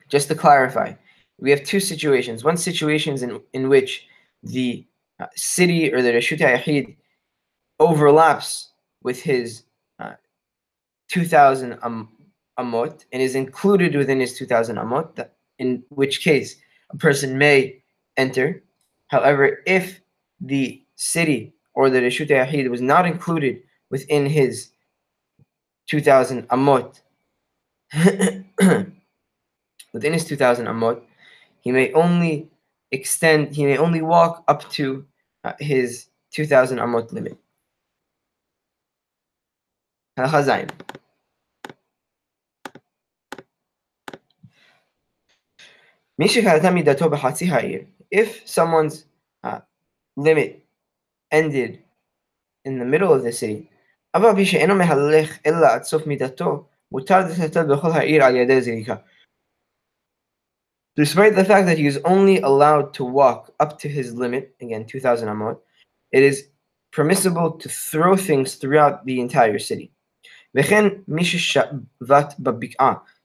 just 0.08 0.28
to 0.28 0.36
clarify, 0.36 0.92
we 1.40 1.50
have 1.50 1.64
two 1.64 1.80
situations. 1.80 2.44
One 2.44 2.56
situation 2.56 3.12
is 3.12 3.24
in, 3.24 3.40
in 3.52 3.68
which 3.68 4.06
the 4.44 4.86
uh, 5.18 5.26
city 5.34 5.92
or 5.92 6.02
the 6.02 6.12
Rashut 6.12 6.38
Yahid 6.38 6.94
overlaps 7.80 8.70
with 9.02 9.20
his 9.20 9.64
uh, 9.98 10.12
2000 11.08 11.80
am, 11.82 12.08
amot 12.56 13.06
and 13.10 13.20
is 13.20 13.34
included 13.34 13.96
within 13.96 14.20
his 14.20 14.38
2000 14.38 14.76
amot, 14.76 15.28
in 15.58 15.82
which 15.88 16.22
case 16.22 16.54
a 16.90 16.96
person 16.96 17.36
may 17.36 17.82
enter. 18.16 18.62
However, 19.08 19.62
if 19.66 20.00
the 20.40 20.80
city 20.94 21.54
or 21.74 21.90
the 21.90 21.98
Rashut 21.98 22.28
Yahid 22.28 22.70
was 22.70 22.80
not 22.80 23.04
included 23.04 23.64
within 23.90 24.26
his 24.26 24.70
2000 25.86 26.48
amot, 26.48 27.00
within 29.92 30.12
his 30.12 30.24
2000 30.24 30.66
amot, 30.66 31.02
he 31.60 31.72
may 31.72 31.92
only 31.92 32.50
extend, 32.90 33.54
he 33.54 33.64
may 33.64 33.76
only 33.76 34.02
walk 34.02 34.44
up 34.48 34.68
to 34.70 35.06
uh, 35.44 35.52
his 35.58 36.08
2000 36.32 36.78
amot 36.78 37.12
limit. 37.12 37.38
If 48.10 48.48
someone's 48.48 49.04
uh, 49.44 49.60
limit 50.16 50.64
ended 51.30 51.82
in 52.64 52.78
the 52.78 52.84
middle 52.84 53.12
of 53.12 53.22
the 53.22 53.32
city, 53.32 53.70
Despite 60.96 61.34
the 61.36 61.44
fact 61.44 61.66
that 61.66 61.76
he 61.76 61.86
is 61.86 62.00
only 62.04 62.40
allowed 62.40 62.94
to 62.94 63.04
walk 63.04 63.52
up 63.60 63.78
to 63.80 63.88
his 63.88 64.14
limit, 64.14 64.54
again 64.60 64.86
2000 64.86 65.28
amot, 65.28 65.58
it 66.12 66.22
is 66.22 66.48
permissible 66.90 67.50
to 67.52 67.68
throw 67.68 68.16
things 68.16 68.54
throughout 68.54 69.04
the 69.04 69.20
entire 69.20 69.58
city. 69.58 69.92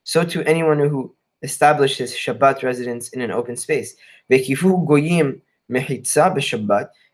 So 0.04 0.26
to 0.26 0.44
anyone 0.44 0.80
who 0.80 1.16
establishes 1.42 2.14
Shabbat 2.14 2.64
residence 2.64 3.10
in 3.10 3.22
an 3.22 3.32
open 3.32 3.56
space. 3.56 3.96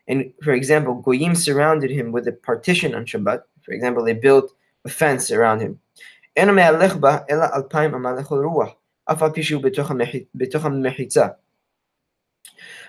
And 0.08 0.32
for 0.42 0.52
example, 0.52 0.94
goyim 0.94 1.34
surrounded 1.34 1.90
him 1.90 2.10
with 2.12 2.26
a 2.26 2.32
partition 2.32 2.94
on 2.94 3.04
Shabbat. 3.06 3.42
For 3.68 3.74
example, 3.74 4.02
they 4.02 4.14
built 4.14 4.54
a 4.86 4.88
fence 4.88 5.30
around 5.30 5.60
him. 5.60 5.78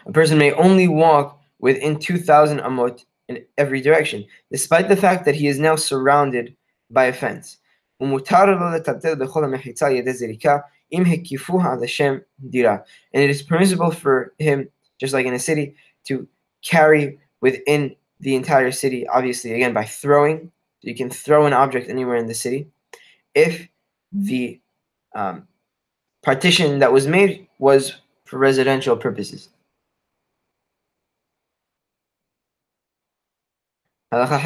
A 0.06 0.12
person 0.14 0.38
may 0.38 0.54
only 0.54 0.88
walk 0.88 1.38
within 1.60 2.00
2,000 2.00 2.60
amot 2.60 3.04
in 3.28 3.44
every 3.58 3.82
direction, 3.82 4.24
despite 4.52 4.88
the 4.88 4.96
fact 4.96 5.26
that 5.26 5.36
he 5.36 5.48
is 5.48 5.60
now 5.60 5.76
surrounded 5.76 6.56
by 6.90 7.06
a 7.06 7.14
fence. 7.14 7.58
And 8.00 8.14
it 13.24 13.30
is 13.30 13.42
permissible 13.42 13.92
for 13.92 14.34
him, 14.40 14.70
just 14.98 15.14
like 15.14 15.26
in 15.26 15.34
a 15.34 15.40
city, 15.40 15.76
to 16.06 16.26
carry 16.64 17.20
within 17.42 17.98
the 18.22 18.36
entire 18.36 18.72
city, 18.72 19.06
obviously, 19.10 19.52
again, 19.54 19.74
by 19.74 19.84
throwing. 19.84 20.54
You 20.82 20.96
can 20.96 21.10
throw 21.10 21.46
an 21.46 21.54
object 21.54 21.90
anywhere 21.90 22.16
in 22.16 22.28
the 22.28 22.34
city. 22.34 22.68
If 23.36 23.68
the 24.12 24.60
um, 25.16 25.48
partition 26.24 26.80
that 26.80 26.92
was 26.92 27.08
made 27.08 27.48
was 27.60 28.02
for 28.26 28.38
residential 28.38 28.98
purposes. 28.98 29.50
Anyone 34.12 34.42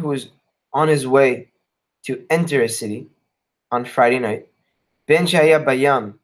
who 0.00 0.12
is 0.12 0.28
on 0.72 0.88
his 0.88 1.06
way 1.06 1.48
to 2.04 2.26
enter 2.30 2.62
a 2.62 2.68
city 2.68 3.08
on 3.70 3.84
Friday 3.84 4.18
night, 4.18 4.48
Ben 5.06 5.26
Shaya 5.26 5.64
Bayam, 5.64 6.14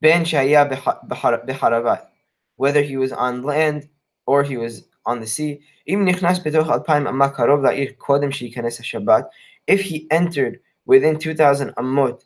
Ben 0.00 0.24
Shaya 0.24 0.68
Beharavat, 1.06 2.06
whether 2.56 2.82
he 2.82 2.96
was 2.96 3.12
on 3.12 3.42
land 3.42 3.88
or 4.26 4.42
he 4.42 4.56
was 4.56 4.84
on 5.06 5.20
the 5.20 5.26
sea, 5.26 5.60
if 9.66 9.80
he 9.80 10.06
entered 10.10 10.60
within 10.86 11.18
2000 11.18 11.74
amot 11.76 12.22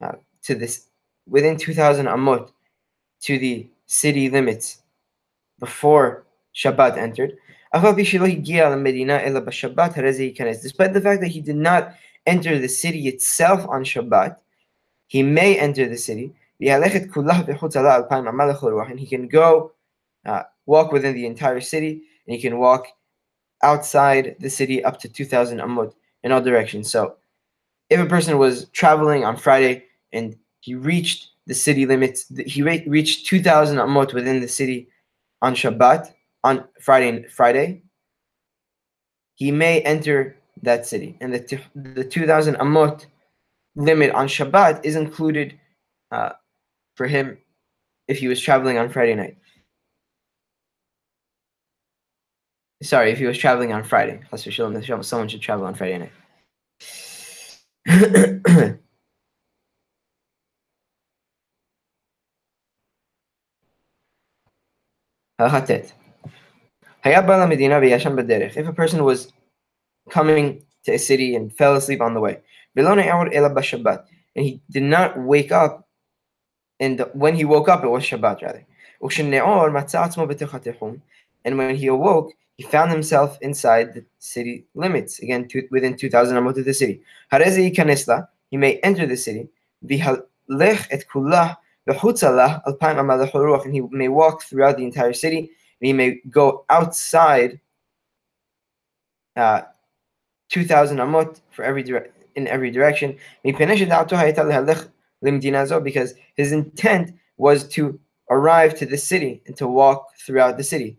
uh, 0.00 0.12
to 0.42 0.54
this 0.54 0.86
within 1.26 1.56
2000 1.56 2.06
amot 2.06 2.50
to 3.20 3.38
the 3.38 3.68
city 3.86 4.30
limits 4.30 4.82
before 5.58 6.24
Shabbat 6.54 6.96
entered, 6.96 7.38
Despite 7.70 7.92
the 10.94 11.00
fact 11.02 11.20
that 11.20 11.28
he 11.28 11.40
did 11.42 11.56
not 11.56 11.94
enter 12.26 12.58
the 12.58 12.68
city 12.68 13.08
itself 13.08 13.66
on 13.68 13.84
Shabbat, 13.84 14.36
he 15.06 15.22
may 15.22 15.58
enter 15.58 15.86
the 15.86 15.98
city. 15.98 16.34
And 16.60 16.84
he 18.98 19.06
can 19.06 19.28
go 19.28 19.72
uh, 20.26 20.42
walk 20.66 20.92
within 20.92 21.14
the 21.14 21.26
entire 21.26 21.60
city, 21.60 22.02
and 22.26 22.34
he 22.34 22.40
can 22.40 22.58
walk 22.58 22.86
outside 23.62 24.36
the 24.40 24.50
city 24.50 24.84
up 24.84 25.00
to 25.00 25.08
2,000 25.08 25.58
amud 25.58 25.92
in 26.22 26.32
all 26.32 26.40
directions. 26.40 26.90
So, 26.90 27.16
if 27.90 27.98
a 27.98 28.06
person 28.06 28.38
was 28.38 28.68
traveling 28.70 29.24
on 29.24 29.36
Friday 29.36 29.84
and 30.12 30.36
he 30.60 30.74
reached 30.74 31.30
the 31.46 31.54
city 31.54 31.86
limits, 31.86 32.26
he 32.46 32.62
reached 32.62 33.26
2,000 33.26 33.78
amot 33.78 34.12
within 34.12 34.40
the 34.40 34.48
city 34.48 34.88
on 35.40 35.54
Shabbat, 35.54 36.12
on 36.44 36.64
Friday 36.80 37.26
Friday, 37.28 37.82
he 39.36 39.50
may 39.50 39.80
enter 39.82 40.36
that 40.62 40.86
city. 40.86 41.16
And 41.20 41.32
the, 41.32 41.60
the 41.74 42.04
2000 42.04 42.56
amot 42.56 43.06
limit 43.76 44.10
on 44.10 44.26
Shabbat 44.26 44.84
is 44.84 44.96
included 44.96 45.58
uh, 46.10 46.30
for 46.94 47.06
him 47.06 47.38
if 48.08 48.18
he 48.18 48.28
was 48.28 48.40
traveling 48.40 48.78
on 48.78 48.88
Friday 48.88 49.14
night. 49.14 49.36
Sorry, 52.82 53.10
if 53.10 53.18
he 53.18 53.26
was 53.26 53.36
traveling 53.36 53.72
on 53.72 53.82
Friday. 53.82 54.20
Someone 55.02 55.28
should 55.28 55.40
travel 55.40 55.66
on 55.66 55.74
Friday 55.74 55.98
night. 55.98 56.12
If 68.56 68.66
a 68.66 68.72
person 68.72 69.04
was 69.04 69.32
coming 70.10 70.62
to 70.84 70.92
a 70.92 70.98
city 70.98 71.34
and 71.34 71.52
fell 71.56 71.74
asleep 71.76 72.00
on 72.00 72.14
the 72.14 72.20
way, 72.20 72.40
and 72.76 73.00
he 74.36 74.60
did 74.70 74.82
not 74.82 75.18
wake 75.18 75.52
up, 75.52 75.88
and 76.80 77.04
when 77.12 77.34
he 77.34 77.44
woke 77.44 77.68
up, 77.68 77.82
it 77.82 77.88
was 77.88 78.04
Shabbat 78.04 78.42
rather. 78.42 78.64
And 81.44 81.56
when 81.58 81.76
he 81.76 81.86
awoke, 81.86 82.32
he 82.58 82.64
found 82.64 82.90
himself 82.90 83.38
inside 83.40 83.94
the 83.94 84.04
city 84.18 84.66
limits, 84.74 85.20
again, 85.20 85.46
two, 85.46 85.68
within 85.70 85.96
2,000 85.96 86.36
amot 86.36 86.58
of 86.58 86.64
the 86.64 86.74
city. 86.74 87.00
He 88.50 88.56
may 88.56 88.78
enter 88.78 89.06
the 89.06 89.16
city, 89.16 89.48
et 89.88 90.00
and 93.64 93.74
he 93.74 93.80
may 93.80 94.08
walk 94.08 94.42
throughout 94.42 94.76
the 94.76 94.84
entire 94.84 95.12
city, 95.12 95.38
and 95.38 95.86
he 95.86 95.92
may 95.92 96.20
go 96.30 96.64
outside 96.68 97.60
uh, 99.36 99.62
2,000 100.48 100.98
amot 100.98 101.40
for 101.52 101.64
every 101.64 101.84
dire- 101.84 102.10
in 102.34 102.48
every 102.48 102.72
direction. 102.72 103.16
Because 103.44 103.68
his 106.34 106.52
intent 106.52 107.12
was 107.36 107.68
to 107.68 108.00
arrive 108.30 108.74
to 108.78 108.84
the 108.84 108.98
city 108.98 109.42
and 109.46 109.56
to 109.56 109.68
walk 109.68 110.08
throughout 110.26 110.56
the 110.56 110.64
city 110.64 110.98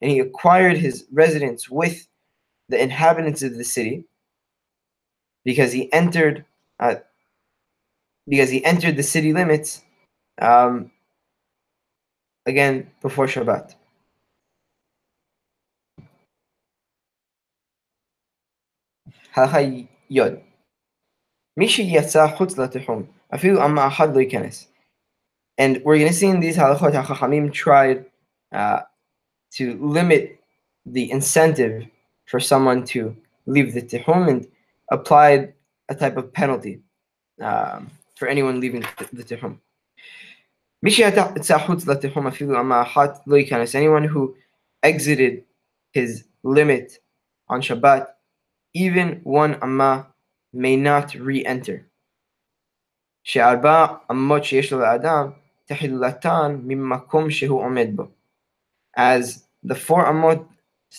And 0.00 0.10
he 0.10 0.18
acquired 0.18 0.78
his 0.78 1.06
residence 1.12 1.70
with 1.70 2.08
the 2.68 2.82
inhabitants 2.82 3.42
of 3.42 3.56
the 3.56 3.64
city 3.64 4.04
because 5.44 5.72
he 5.72 5.92
entered 5.92 6.44
uh, 6.80 6.96
because 8.28 8.50
he 8.50 8.64
entered 8.64 8.96
the 8.96 9.02
city 9.02 9.32
limits 9.32 9.82
um, 10.40 10.90
again 12.46 12.90
before 13.00 13.26
Shabbat. 13.26 13.74
הלכה 19.34 19.58
יוד 20.10 20.32
מי 21.56 21.68
שיצא 21.68 22.26
חוץ 22.36 22.58
לתחום 22.58 23.02
אפילו 23.34 23.64
אמה 23.64 23.86
אחת 23.86 24.08
לא 24.14 24.20
ייכנס 24.20 24.72
and 25.57 25.81
we're 25.83 25.97
going 25.97 26.11
to 26.11 26.13
see 26.13 26.27
in 26.27 26.39
these 26.39 26.57
halachot 26.57 26.93
Chachamim 26.93 27.51
tried 27.51 28.05
uh, 28.51 28.81
to 29.51 29.77
limit 29.85 30.39
the 30.85 31.09
incentive 31.11 31.85
for 32.25 32.39
someone 32.39 32.85
to 32.85 33.15
leave 33.45 33.73
the 33.73 33.81
tihum 33.81 34.29
and 34.29 34.47
applied 34.91 35.53
a 35.89 35.95
type 35.95 36.17
of 36.17 36.31
penalty 36.33 36.81
um, 37.41 37.89
for 38.15 38.27
anyone 38.27 38.59
leaving 38.59 38.81
the 39.13 39.23
tihum. 39.23 39.59
Anyone 43.73 44.03
who 44.03 44.35
exited 44.83 45.43
his 45.91 46.25
limit 46.43 46.99
on 47.49 47.61
Shabbat, 47.61 48.07
even 48.73 49.21
one 49.23 49.55
amma 49.61 50.07
may 50.53 50.75
not 50.75 51.15
re-enter 51.15 51.87
tahillatan 55.69 56.63
mimmakum 56.63 57.29
shehu 57.29 58.09
As 58.95 59.45
the 59.63 59.75
four 59.75 60.05
amot 60.05 60.45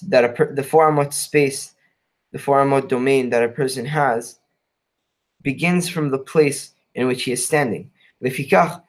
that 0.02 0.24
a 0.24 0.28
per, 0.28 0.54
the 0.54 0.62
four 0.62 0.90
amot 0.90 1.12
space, 1.12 1.74
the 2.32 2.38
four 2.38 2.62
amot 2.62 2.88
domain 2.88 3.30
that 3.30 3.42
a 3.42 3.48
person 3.48 3.86
has, 3.86 4.38
begins 5.42 5.88
from 5.88 6.10
the 6.10 6.18
place 6.18 6.72
in 6.94 7.06
which 7.06 7.22
he 7.24 7.32
is 7.32 7.44
standing. 7.44 7.90
Therefore, 8.20 8.82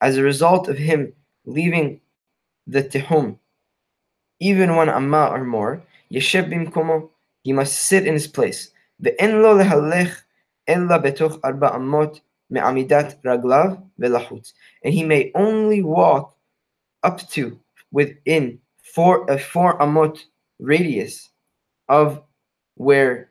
as 0.00 0.16
a 0.16 0.22
result 0.22 0.68
of 0.68 0.78
him 0.78 1.12
leaving 1.44 2.00
the 2.66 2.82
tehum, 2.82 3.38
even 4.40 4.74
one 4.74 4.88
amma 4.88 5.26
or 5.26 5.44
more, 5.44 5.82
he 6.08 7.52
must 7.52 7.74
sit 7.74 8.06
in 8.06 8.14
his 8.14 8.26
place. 8.26 8.70
The 8.98 9.22
אלא 10.69 10.97
בתוך 10.97 11.37
ארבע 11.45 11.75
אמות 11.75 12.19
מעמידת 12.49 13.25
רגליו 13.25 13.67
ולחוץ. 13.99 14.53
And 14.85 14.93
he 14.93 15.03
may 15.03 15.31
only 15.35 15.81
walk 15.81 16.33
up 17.05 17.19
to 17.35 17.59
within 17.91 18.59
four, 18.93 19.25
a 19.29 19.37
four 19.37 19.77
amot 19.79 20.17
radius 20.59 21.29
of 21.89 22.21
where 22.75 23.29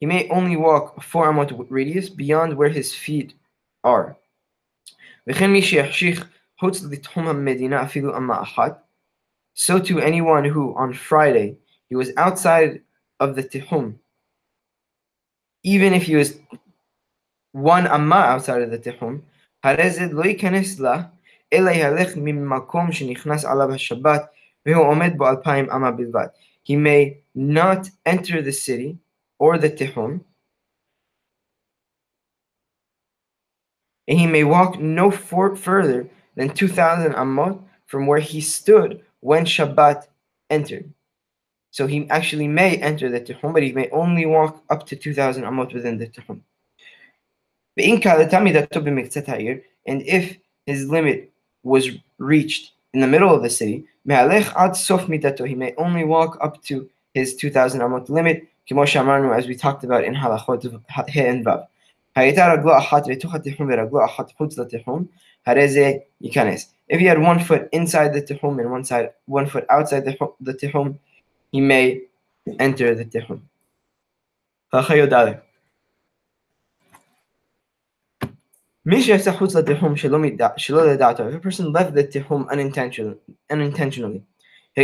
he 0.00 0.06
may 0.06 0.28
only 0.30 0.56
walk 0.56 1.02
four 1.02 1.30
amot 1.32 1.66
radius 1.70 2.08
beyond 2.08 2.56
where 2.56 2.68
his 2.68 2.94
feet 2.94 3.34
are. 3.84 4.16
And 5.26 5.36
חוץ 6.60 6.82
לתחום 6.90 7.28
המדינה 7.28 7.82
אפילו 7.82 8.16
אמה 8.16 8.42
אחת, 8.42 8.84
so 9.54 9.78
to 9.78 9.98
anyone 9.98 10.44
who 10.44 10.74
on 10.76 10.92
Friday 10.92 11.56
he 11.90 11.96
was 11.96 12.10
outside 12.16 12.80
of 13.20 13.34
the 13.34 13.42
tihum, 13.42 13.94
even 15.64 15.92
if 15.92 16.02
he 16.02 16.16
was 16.16 16.40
one 17.52 17.86
amma 17.86 18.20
outside 18.32 18.62
of 18.62 18.70
the 18.70 18.78
tihum, 18.78 19.20
הרי 19.64 19.90
זה 19.90 20.06
לא 20.12 20.24
ייכנס 20.24 20.80
לה, 20.80 21.02
אלא 21.52 21.70
ילך 21.70 22.08
ממקום 22.16 22.92
שנכנס 22.92 23.44
עליו 23.44 23.74
השבת, 23.74 24.22
והוא 24.66 24.86
עומד 24.86 25.10
בו 25.16 25.28
אלפיים 25.28 25.70
אמה 25.70 25.90
בלבד. 25.90 26.26
He 26.64 26.76
may 26.76 27.20
not 27.36 27.90
enter 28.06 28.42
the 28.42 28.52
city 28.52 28.98
or 29.38 29.58
the 29.58 29.70
tihum, 29.70 30.20
and 34.08 34.18
he 34.18 34.26
may 34.26 34.44
walk 34.44 34.78
no 34.78 35.10
for- 35.10 35.56
further 35.56 36.08
than 36.36 36.48
2,000 36.50 37.14
amot 37.14 37.62
from 37.86 38.06
where 38.06 38.20
he 38.20 38.40
stood 38.40 39.04
when 39.20 39.44
Shabbat 39.44 40.06
entered. 40.50 40.92
So 41.75 41.87
he 41.87 42.09
actually 42.09 42.47
may 42.47 42.77
enter 42.77 43.09
the 43.09 43.19
Tuhum, 43.19 43.51
but 43.51 43.61
he 43.61 43.73
may 43.73 43.89
only 43.89 44.25
walk 44.25 44.63
up 44.69 44.85
to 44.87 44.95
2,000 44.95 45.43
Amot 45.43 45.73
within 45.73 45.97
the 45.97 46.07
Tuhum. 46.07 46.39
And 49.85 50.01
if 50.07 50.37
his 50.65 50.87
limit 50.89 51.33
was 51.63 51.89
reached 52.17 52.71
in 52.93 53.01
the 53.01 53.07
middle 53.07 53.35
of 53.35 53.43
the 53.43 53.49
city, 53.49 53.83
he 54.05 55.55
may 55.55 55.73
only 55.77 56.05
walk 56.05 56.37
up 56.39 56.63
to 56.63 56.89
his 57.13 57.35
2,000 57.35 57.81
Amot 57.81 58.07
limit, 58.07 58.47
as 59.37 59.45
we 59.45 59.55
talked 59.57 59.83
about 59.83 60.05
in 60.05 60.15
Halachot 60.15 61.09
He 61.09 61.19
and 61.19 61.45
Vav. 61.45 61.67
If 66.87 66.99
he 67.01 67.05
had 67.05 67.21
one 67.21 67.39
foot 67.41 67.67
inside 67.73 68.13
the 68.13 68.21
Tuhum 68.21 68.61
and 68.61 68.71
one 68.71 68.85
side, 68.85 69.09
one 69.25 69.45
foot 69.45 69.65
outside 69.69 70.05
the, 70.05 70.15
the 70.39 70.53
he 71.55 71.61
may 71.61 72.01
enter 72.59 72.93
the 72.93 73.05
Tihum. 73.05 73.39
If 74.73 74.89
a 81.33 81.39
person 81.39 81.71
left 81.71 81.95
the 81.95 82.03
Tihum 82.03 82.49
unintentionally, 82.49 83.15
unintentionally, 83.49 84.21
for 84.75 84.81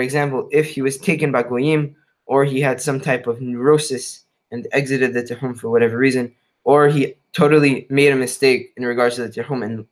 example, 0.00 0.48
if 0.50 0.66
he 0.66 0.82
was 0.82 0.98
taken 0.98 1.30
by 1.30 1.44
Goyim, 1.44 1.94
or 2.26 2.44
he 2.44 2.60
had 2.60 2.80
some 2.80 3.00
type 3.00 3.28
of 3.28 3.40
neurosis 3.40 4.24
and 4.50 4.66
exited 4.72 5.14
the 5.14 5.22
Tihum 5.22 5.56
for 5.56 5.70
whatever 5.70 5.96
reason, 5.96 6.34
or 6.64 6.88
he 6.88 7.14
totally 7.32 7.86
made 7.88 8.10
a 8.10 8.16
mistake 8.16 8.72
in 8.76 8.84
regards 8.84 9.14
to 9.14 9.28
the 9.28 9.28
Tihum 9.28 9.64
and 9.64 9.86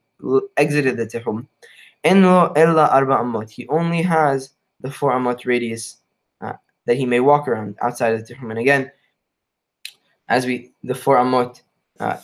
exited 0.56 0.96
the 0.96 1.06
Tihum. 1.06 1.46
Amot. 2.04 3.50
He 3.50 3.66
only 3.68 4.02
has 4.02 4.50
the 4.80 4.90
four 4.90 5.12
amot 5.12 5.46
radius 5.46 5.98
uh, 6.40 6.54
that 6.86 6.96
he 6.96 7.06
may 7.06 7.20
walk 7.20 7.48
around 7.48 7.76
outside 7.82 8.14
of 8.14 8.26
the 8.26 8.34
Tehum. 8.34 8.50
And 8.50 8.58
again, 8.58 8.90
as 10.28 10.46
we 10.46 10.72
the 10.82 10.94
four 10.94 11.16
amot 11.16 11.62
uh, 12.00 12.18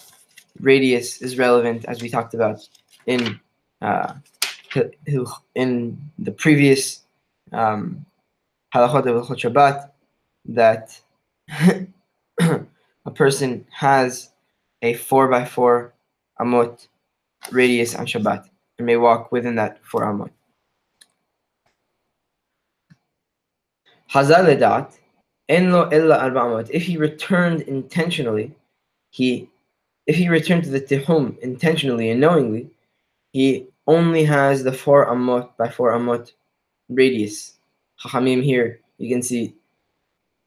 radius 0.61 1.23
is 1.23 1.39
relevant 1.39 1.85
as 1.85 2.03
we 2.03 2.09
talked 2.09 2.35
about 2.35 2.69
in 3.07 3.39
uh, 3.81 4.15
in 5.55 5.99
the 6.19 6.33
previous 6.33 7.03
um, 7.53 8.05
halachot 8.75 9.07
of 9.07 9.27
Shabbat 9.39 9.91
that 10.47 11.01
a 12.41 13.11
person 13.15 13.67
has 13.71 14.31
a 14.83 14.95
4 14.95 15.29
by 15.29 15.45
4 15.45 15.93
amot 16.41 16.89
radius 17.51 17.95
on 17.95 18.07
Shabbat 18.07 18.49
and 18.79 18.87
may 18.87 18.97
walk 18.97 19.33
within 19.33 19.55
that 19.57 19.85
4 19.85 20.03
amot. 20.03 20.31
Hazal 24.11 24.47
ledat, 24.47 24.99
en 25.49 25.73
lo 25.73 25.89
illa 25.91 26.19
arba'amot. 26.19 26.71
If 26.71 26.85
he 26.85 26.97
returned 26.97 27.63
intentionally, 27.63 28.55
he 29.11 29.51
if 30.07 30.17
he 30.17 30.29
returned 30.31 30.65
to 30.65 30.71
the 30.71 30.81
tihum 30.81 31.39
intentionally 31.41 32.11
and 32.11 32.21
knowingly, 32.21 32.71
he 33.33 33.67
only 33.87 34.25
has 34.25 34.65
the 34.65 34.73
4 34.73 35.07
amot 35.09 35.57
by 35.59 35.69
4 35.69 35.93
amot 35.93 36.33
radius. 36.89 37.55
Chachamim 38.01 38.43
here, 38.43 38.81
you 38.99 39.09
can 39.09 39.23
see 39.23 39.55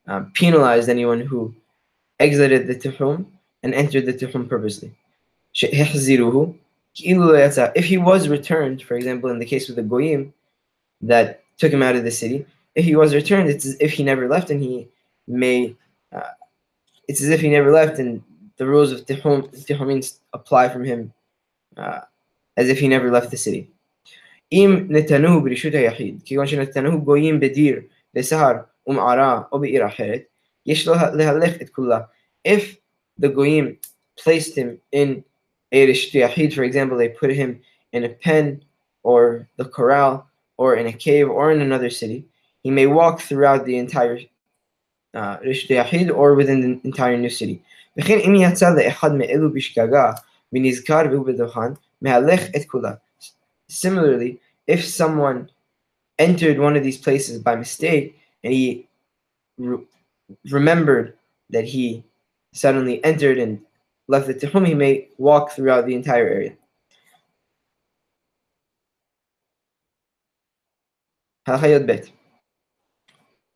um, 0.07 0.31
penalized 0.33 0.89
anyone 0.89 1.21
who 1.21 1.53
exited 2.19 2.67
the 2.67 2.75
Tihum 2.75 3.25
and 3.63 3.73
entered 3.73 4.05
the 4.05 4.13
Tihum 4.13 4.47
purposely 4.47 4.93
If 6.98 7.84
he 7.84 7.98
was 7.98 8.28
returned, 8.28 8.82
for 8.82 8.94
example, 8.94 9.30
in 9.30 9.38
the 9.38 9.44
case 9.46 9.68
of 9.68 9.76
the 9.76 9.82
Goyim 9.82 10.32
that 11.02 11.42
took 11.58 11.72
him 11.72 11.82
out 11.82 11.96
of 11.96 12.04
the 12.04 12.10
city, 12.10 12.46
if 12.74 12.84
he 12.84 12.96
was 12.96 13.14
returned, 13.14 13.48
it's 13.48 13.66
as 13.66 13.76
if 13.80 13.92
he 13.92 14.02
never 14.02 14.28
left 14.28 14.50
and 14.50 14.62
he 14.62 14.88
may, 15.26 15.74
uh, 16.12 16.30
it's 17.08 17.22
as 17.22 17.30
if 17.30 17.40
he 17.40 17.48
never 17.48 17.72
left 17.72 17.98
and 17.98 18.22
the 18.56 18.66
rules 18.66 18.92
of 18.92 19.04
Tihum, 19.04 19.48
Tihumin 19.66 20.18
apply 20.32 20.68
from 20.68 20.84
him 20.84 21.12
uh, 21.76 22.00
as 22.56 22.68
if 22.68 22.78
he 22.78 22.88
never 22.88 23.10
left 23.10 23.30
the 23.30 23.36
city. 23.36 23.70
אם 24.52 24.86
נתנוהו 24.88 25.40
ברשות 25.42 25.74
היחיד, 25.74 26.22
כגון 26.24 26.46
שנתנוהו 26.46 27.02
גויים 27.04 27.40
בדיר, 27.40 27.80
בסהר, 28.14 28.54
ומערה 28.86 29.42
או 29.52 29.60
בעיר 29.60 29.86
אחרת, 29.86 30.22
יש 30.66 30.88
להלך 30.88 31.62
את 31.62 31.68
כולה. 31.68 32.00
If 32.48 32.76
the 33.20 33.28
goyim 33.28 33.76
placed 34.16 34.54
him 34.54 34.78
in 34.92 35.22
for 35.71 36.63
example, 36.63 36.97
they 36.97 37.09
put 37.09 37.31
him 37.31 37.61
in 37.93 38.03
a 38.03 38.09
pen 38.09 38.63
or 39.03 39.47
the 39.57 39.65
corral 39.65 40.27
or 40.57 40.75
in 40.75 40.87
a 40.87 40.93
cave 40.93 41.29
or 41.29 41.51
in 41.51 41.61
another 41.61 41.89
city. 41.89 42.25
He 42.63 42.71
may 42.71 42.87
walk 42.87 43.21
throughout 43.21 43.65
the 43.65 43.77
entire 43.77 44.19
uh, 45.13 45.37
or 46.13 46.35
within 46.35 46.61
the 46.61 46.79
entire 46.83 47.17
new 47.17 47.29
city. 47.29 47.61
Similarly, 53.67 54.39
if 54.67 54.85
someone 54.85 55.49
entered 56.19 56.59
one 56.59 56.77
of 56.77 56.83
these 56.83 56.97
places 56.97 57.39
by 57.39 57.55
mistake 57.55 58.17
and 58.43 58.53
he 58.53 58.87
re- 59.57 59.83
remembered 60.49 61.17
that 61.49 61.65
he 61.65 62.03
suddenly 62.53 63.03
entered 63.03 63.37
and 63.37 63.59
left 64.10 64.26
the 64.26 64.34
Tehum, 64.34 64.66
he 64.66 64.74
may 64.74 65.08
walk 65.18 65.52
throughout 65.52 65.86
the 65.86 65.94
entire 65.94 66.28
area. 66.28 66.52
הלכה 71.48 71.68
י"ב 71.68 71.90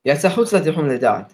יצא 0.04 0.28
חוץ 0.28 0.52
לתיחום 0.52 0.88
לדעת, 0.88 1.32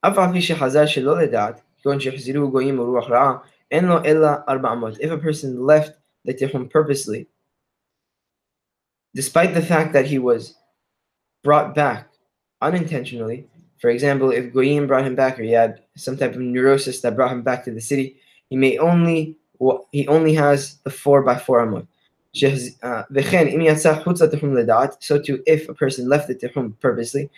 אף 0.00 0.18
על 0.18 0.32
פי 0.32 0.42
שחזר 0.42 0.86
שלא 0.86 1.22
לדעת, 1.22 1.62
כגון 1.82 2.00
שהחזירו 2.00 2.50
גויים 2.50 2.78
ורוח 2.78 3.10
רעה, 3.10 3.36
אין 3.70 3.84
לו 3.84 4.04
אלא 4.04 4.28
ארבע 4.48 4.72
אמות. 4.72 4.94
If 4.94 5.10
a 5.10 5.18
person 5.18 5.66
left 5.66 5.92
the 6.28 6.34
tihum 6.34 6.68
purposely, 6.70 7.26
despite 9.16 9.54
the 9.54 9.62
fact 9.62 9.92
that 9.92 10.06
he 10.06 10.18
was 10.18 10.54
brought 11.44 11.74
back 11.74 12.08
unintentionally. 12.60 13.46
For 13.78 13.90
example, 13.90 14.30
if 14.30 14.52
Goyim 14.52 14.86
brought 14.86 15.06
him 15.06 15.14
back 15.14 15.38
or 15.38 15.42
he 15.42 15.52
had 15.52 15.82
some 15.96 16.16
type 16.16 16.32
of 16.32 16.40
neurosis 16.40 17.00
that 17.02 17.14
brought 17.14 17.30
him 17.30 17.42
back 17.42 17.64
to 17.64 17.70
the 17.70 17.80
city, 17.80 18.16
he 18.49 18.57
may 18.57 18.77
only 18.77 19.37
he 19.91 20.07
only 20.07 20.33
has 20.33 20.77
the 20.83 20.89
four 20.89 21.21
by 21.21 21.37
four 21.37 21.65
amot. 21.65 21.87
Uh, 22.83 23.03
so 24.99 25.19
too, 25.19 25.43
if 25.47 25.67
a 25.67 25.73
person 25.73 26.07
left 26.07 26.27
the 26.27 26.35
tihum 26.35 26.79
purposely, 26.79 27.29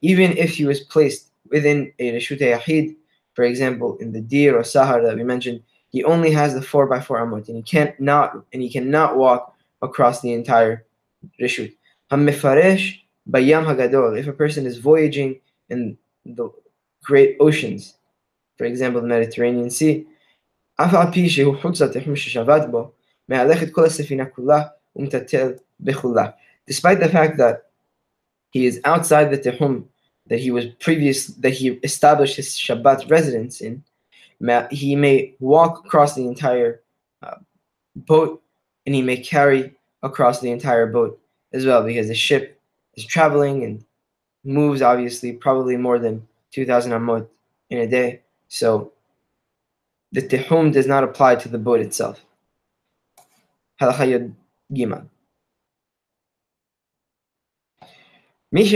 even 0.00 0.36
if 0.36 0.54
he 0.54 0.64
was 0.64 0.80
placed 0.80 1.30
within 1.50 1.92
a 1.98 2.12
reshut 2.12 2.40
yahid, 2.40 2.96
for 3.34 3.44
example, 3.44 3.96
in 3.98 4.12
the 4.12 4.20
dir 4.20 4.58
or 4.58 4.62
sahar 4.62 5.04
that 5.04 5.16
we 5.16 5.24
mentioned, 5.24 5.62
he 5.90 6.04
only 6.04 6.30
has 6.30 6.54
the 6.54 6.62
four 6.62 6.86
by 6.86 7.00
four 7.00 7.18
amot, 7.18 7.48
and 7.48 7.56
he 7.56 7.62
can't 7.62 7.98
not 8.00 8.32
and 8.52 8.62
he 8.62 8.70
cannot 8.70 9.16
walk 9.16 9.54
across 9.82 10.20
the 10.20 10.32
entire 10.32 10.84
hagadol. 11.40 14.18
If 14.18 14.26
a 14.26 14.32
person 14.32 14.66
is 14.66 14.78
voyaging 14.78 15.40
in 15.68 15.98
the 16.27 16.49
great 17.03 17.37
oceans, 17.39 17.95
for 18.57 18.65
example, 18.65 19.01
the 19.01 19.07
Mediterranean 19.07 19.69
Sea, 19.69 20.05
אף 20.75 20.93
על 20.93 21.11
פי 21.13 21.29
שהוא 21.29 21.55
חוץ 21.61 21.81
לתחום 21.81 22.15
ששבת 22.15 22.61
בו, 22.71 22.91
מהלך 23.29 23.63
את 23.63 23.69
כל 23.71 23.85
הספינה 23.85 24.25
כולה 24.25 24.61
ומטלטל 24.95 25.53
בכולה. 25.79 26.29
Despite 26.71 26.99
the 26.99 27.09
fact 27.09 27.37
that 27.37 27.55
he 28.51 28.65
is 28.65 28.79
outside 28.85 29.29
the 29.31 29.37
tehum 29.37 29.83
that 30.27 30.39
he 30.39 30.51
was 30.51 30.65
previous, 30.79 31.27
that 31.43 31.51
he 31.51 31.67
established 31.83 32.37
his 32.37 32.49
Shabbat 32.57 33.09
residence 33.09 33.61
in, 33.61 33.83
he 34.71 34.95
may 34.95 35.35
walk 35.39 35.85
across 35.85 36.15
the 36.15 36.27
entire 36.27 36.81
uh, 37.21 37.35
boat 37.95 38.41
and 38.85 38.95
he 38.95 39.01
may 39.01 39.17
carry 39.17 39.73
across 40.01 40.39
the 40.39 40.51
entire 40.51 40.87
boat 40.87 41.19
as 41.53 41.65
well 41.65 41.83
because 41.83 42.07
the 42.07 42.15
ship 42.15 42.59
is 42.95 43.05
traveling 43.05 43.63
and 43.63 43.85
moves 44.48 44.80
obviously 44.80 45.32
probably 45.32 45.76
more 45.76 45.98
than 45.98 46.26
2,000 46.52 46.92
amot 46.92 47.28
in 47.68 47.78
a 47.78 47.86
day. 47.86 48.22
So 48.48 48.92
the 50.10 50.22
tehum 50.22 50.72
does 50.72 50.86
not 50.86 51.04
apply 51.04 51.36
to 51.36 51.48
the 51.50 51.58
boat 51.58 51.80
itself. 51.80 52.24
Halacha 53.80 54.10
Yod 54.10 54.34
If 58.50 58.72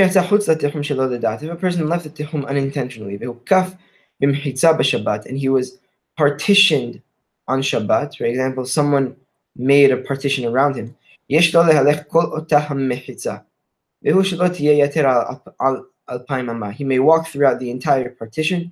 a 1.51 1.57
person 1.57 1.89
left 1.89 2.05
the 2.05 2.11
tehum 2.11 2.47
unintentionally, 2.47 3.19
and 4.21 5.39
he 5.39 5.49
was 5.49 5.79
partitioned 6.19 7.03
on 7.49 7.63
Shabbat, 7.63 8.17
for 8.19 8.25
example, 8.25 8.67
someone 8.67 9.17
made 9.57 9.91
a 9.91 9.97
partition 9.97 10.45
around 10.45 10.77
him, 10.77 10.95
He 16.78 16.84
may 16.84 17.00
walk 17.00 17.28
throughout 17.28 17.60
the 17.60 17.70
entire 17.72 18.10
partition, 18.10 18.72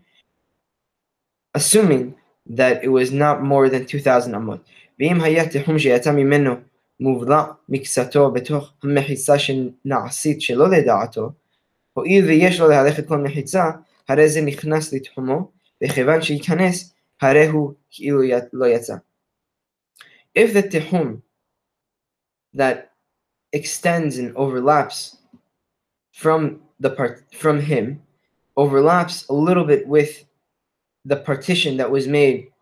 assuming 1.54 2.16
that 2.46 2.84
it 2.84 2.90
was 2.90 3.12
not 3.12 3.42
more 3.42 3.70
than 3.70 3.86
2,000 3.86 4.36
אמות. 4.36 4.60
ואם 5.00 5.22
היה 5.22 5.50
תחום 5.50 5.80
שיצא 5.80 6.12
ממנו 6.12 6.56
מובלע 7.00 7.44
מקצתו 7.70 8.32
בתוך 8.32 8.74
המחיצה 8.84 9.40
שנעשית 9.40 10.42
שלא 10.42 10.70
לדעתו, 10.70 11.32
הואיל 11.94 12.26
ויש 12.26 12.60
לו 12.60 12.68
להלך 12.68 13.00
את 13.00 13.08
כל 13.08 13.18
מחיצה, 13.18 13.64
הרי 14.10 14.30
זה 14.30 14.42
נכנס 14.42 14.94
לתחומו, 14.94 15.52
וכיוון 15.84 16.22
שייכנס, 16.22 16.94
הרי 17.22 17.48
הוא 17.48 17.74
כאילו 17.92 18.22
לא 18.54 18.66
יצא. 18.66 18.96
If 20.38 20.54
the 20.54 20.62
tihum 20.62 21.22
that 22.56 22.92
extends 23.56 24.18
and 24.18 24.36
overlaps 24.36 25.18
from 26.21 26.61
the 26.81 26.91
part 26.91 27.25
from 27.33 27.59
him 27.59 28.03
overlaps 28.59 29.27
a 29.31 29.33
little 29.33 29.65
bit 29.65 29.89
with 29.89 30.27
the 31.07 31.17
partition 31.17 31.79
that 31.79 31.91
was 31.91 32.07
made 32.07 32.53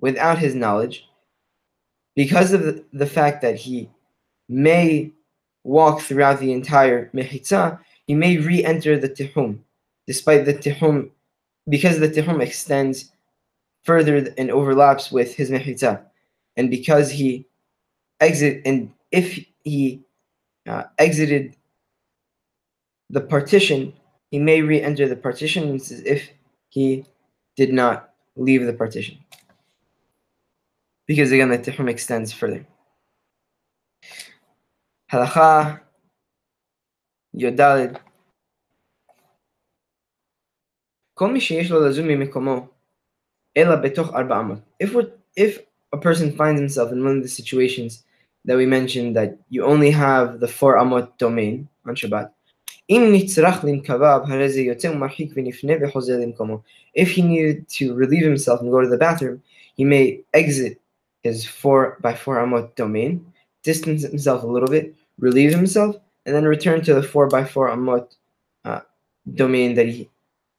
without 0.00 0.38
his 0.38 0.54
knowledge 0.54 1.06
because 2.16 2.54
of 2.54 2.62
the, 2.62 2.82
the 2.94 3.06
fact 3.06 3.42
that 3.42 3.56
he 3.56 3.90
may 4.48 5.12
walk 5.64 6.00
throughout 6.00 6.40
the 6.40 6.50
entire 6.50 7.10
mehitza, 7.10 7.78
he 8.06 8.14
may 8.14 8.38
re-enter 8.38 8.98
the 8.98 9.10
tihum, 9.10 9.58
despite 10.06 10.46
the 10.46 10.54
tihum, 10.54 11.10
because 11.68 11.98
the 11.98 12.08
tihum 12.08 12.40
extends 12.40 13.12
further 13.82 14.32
and 14.38 14.50
overlaps 14.50 15.12
with 15.12 15.34
his 15.34 15.50
mehitza, 15.50 16.00
and 16.56 16.70
because 16.70 17.10
he 17.10 17.46
exit 18.20 18.62
and 18.64 18.90
if 19.10 19.44
he 19.62 20.00
uh, 20.66 20.84
exited 20.98 21.54
the 23.10 23.20
partition, 23.20 23.92
he 24.30 24.38
may 24.38 24.62
re-enter 24.62 25.08
the 25.08 25.16
partition. 25.16 25.74
as 25.74 25.90
if 25.90 26.30
he 26.68 27.04
did 27.56 27.72
not 27.72 28.10
leave 28.36 28.64
the 28.64 28.72
partition. 28.72 29.18
Because 31.06 31.30
again, 31.32 31.50
the 31.50 31.58
tihum 31.58 31.88
extends 31.88 32.32
further. 32.32 32.66
Halacha 35.12 35.80
Yodalid. 37.36 37.98
If, 44.80 44.96
if 45.36 45.60
a 45.92 45.98
person 45.98 46.36
finds 46.36 46.60
himself 46.60 46.90
in 46.90 47.04
one 47.04 47.18
of 47.18 47.22
the 47.22 47.28
situations 47.28 48.02
that 48.44 48.56
we 48.56 48.66
mentioned 48.66 49.14
that 49.16 49.38
you 49.48 49.64
only 49.64 49.90
have 49.90 50.40
the 50.40 50.48
four 50.48 50.76
amot 50.76 51.16
domain 51.18 51.68
on 51.86 51.94
Shabbat, 51.94 52.30
if 56.93 57.11
he 57.11 57.21
needed 57.21 57.69
to 57.69 57.93
relieve 57.93 58.23
himself 58.23 58.61
and 58.61 58.71
go 58.71 58.81
to 58.81 58.87
the 58.87 58.97
bathroom, 58.97 59.43
he 59.75 59.83
may 59.83 60.21
exit 60.33 60.81
his 61.23 61.45
4 61.45 61.97
by 62.01 62.13
4 62.13 62.37
amot 62.37 62.75
domain, 62.75 63.31
distance 63.63 64.01
himself 64.03 64.43
a 64.43 64.47
little 64.47 64.67
bit, 64.69 64.95
relieve 65.19 65.51
himself, 65.51 65.95
and 66.25 66.35
then 66.35 66.45
return 66.45 66.81
to 66.81 66.93
the 66.95 67.03
4 67.03 67.27
by 67.27 67.43
4 67.43 67.69
amot 67.69 68.15
uh, 68.65 68.79
domain 69.35 69.75
that 69.75 69.87
he 69.87 70.09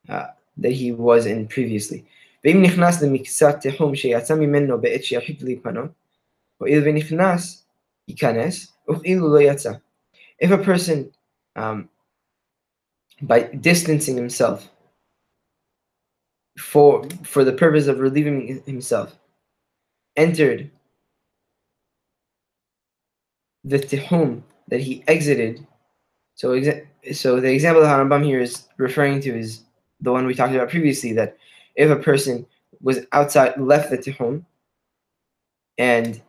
uh, 0.09 0.29
that 0.59 0.73
he 0.73 0.93
was 0.93 1.27
in 1.27 1.47
previously. 1.49 2.05
ואם 2.45 2.63
נכנס 2.63 3.03
למקצת 3.03 3.67
תחום 3.67 3.95
שיצא 3.95 4.35
ממנו 4.35 4.81
בעת 4.81 5.05
שירחיק 5.05 5.43
להיפנות, 5.43 5.91
הואיל 6.59 6.83
ונכנס, 6.85 7.67
ייכנס, 8.09 8.73
וכאילו 8.91 9.35
לא 9.35 9.41
יצא. 9.41 9.73
If 10.43 10.51
a 10.51 10.59
person, 10.59 11.11
um, 11.57 11.89
by 13.22 13.44
distancing 13.44 14.16
himself 14.16 14.70
for, 16.58 17.08
for 17.24 17.44
the 17.44 17.54
purpose 17.54 17.88
of 17.88 18.00
relieving 18.00 18.62
himself, 18.66 19.18
entered 20.16 20.72
the 23.64 23.80
tihum 23.80 24.44
that 24.68 24.80
he 24.80 25.04
exited. 25.08 25.66
So, 26.36 26.62
so 27.14 27.40
the 27.40 27.52
example 27.52 27.82
that 27.84 27.90
Harambam 27.90 28.24
here 28.24 28.40
is 28.40 28.68
referring 28.78 29.22
to 29.22 29.38
is 29.38 29.64
the 30.02 30.12
one 30.12 30.26
we 30.26 30.36
talked 30.36 30.54
about 30.54 30.70
previously. 30.70 31.14
That 31.14 31.38
if 31.76 31.90
a 31.90 31.96
person 31.96 32.46
was 32.82 33.06
outside, 33.12 33.60
left 33.60 33.90
the 33.90 33.98
tihum, 33.98 34.46
and 35.78 36.22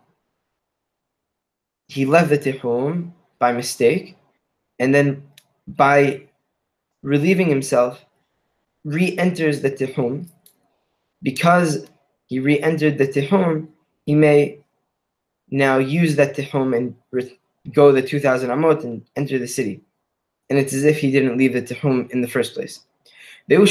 he 1.88 2.06
left 2.06 2.30
the 2.30 2.38
tihum 2.38 3.12
by 3.38 3.52
mistake, 3.52 4.16
and 4.78 4.94
then 4.94 5.22
by 5.68 6.22
relieving 7.06 7.48
himself, 7.48 8.04
re-enters 8.84 9.60
the 9.62 9.70
tihum, 9.70 10.28
because 11.22 11.86
he 12.26 12.40
re-entered 12.40 12.98
the 12.98 13.06
tihum, 13.06 13.68
he 14.06 14.14
may 14.14 14.58
now 15.48 15.78
use 15.78 16.16
that 16.16 16.34
tihum 16.34 16.76
and 16.76 16.96
go 17.72 17.92
the 17.92 18.02
2,000 18.02 18.50
amot 18.50 18.82
and 18.82 19.06
enter 19.14 19.38
the 19.38 19.46
city. 19.46 19.80
And 20.50 20.58
it's 20.58 20.72
as 20.72 20.82
if 20.82 20.98
he 20.98 21.12
didn't 21.12 21.38
leave 21.38 21.52
the 21.52 21.62
tihum 21.62 22.10
in 22.10 22.22
the 22.22 22.28
first 22.28 22.54
place. 22.54 22.80
And 23.48 23.62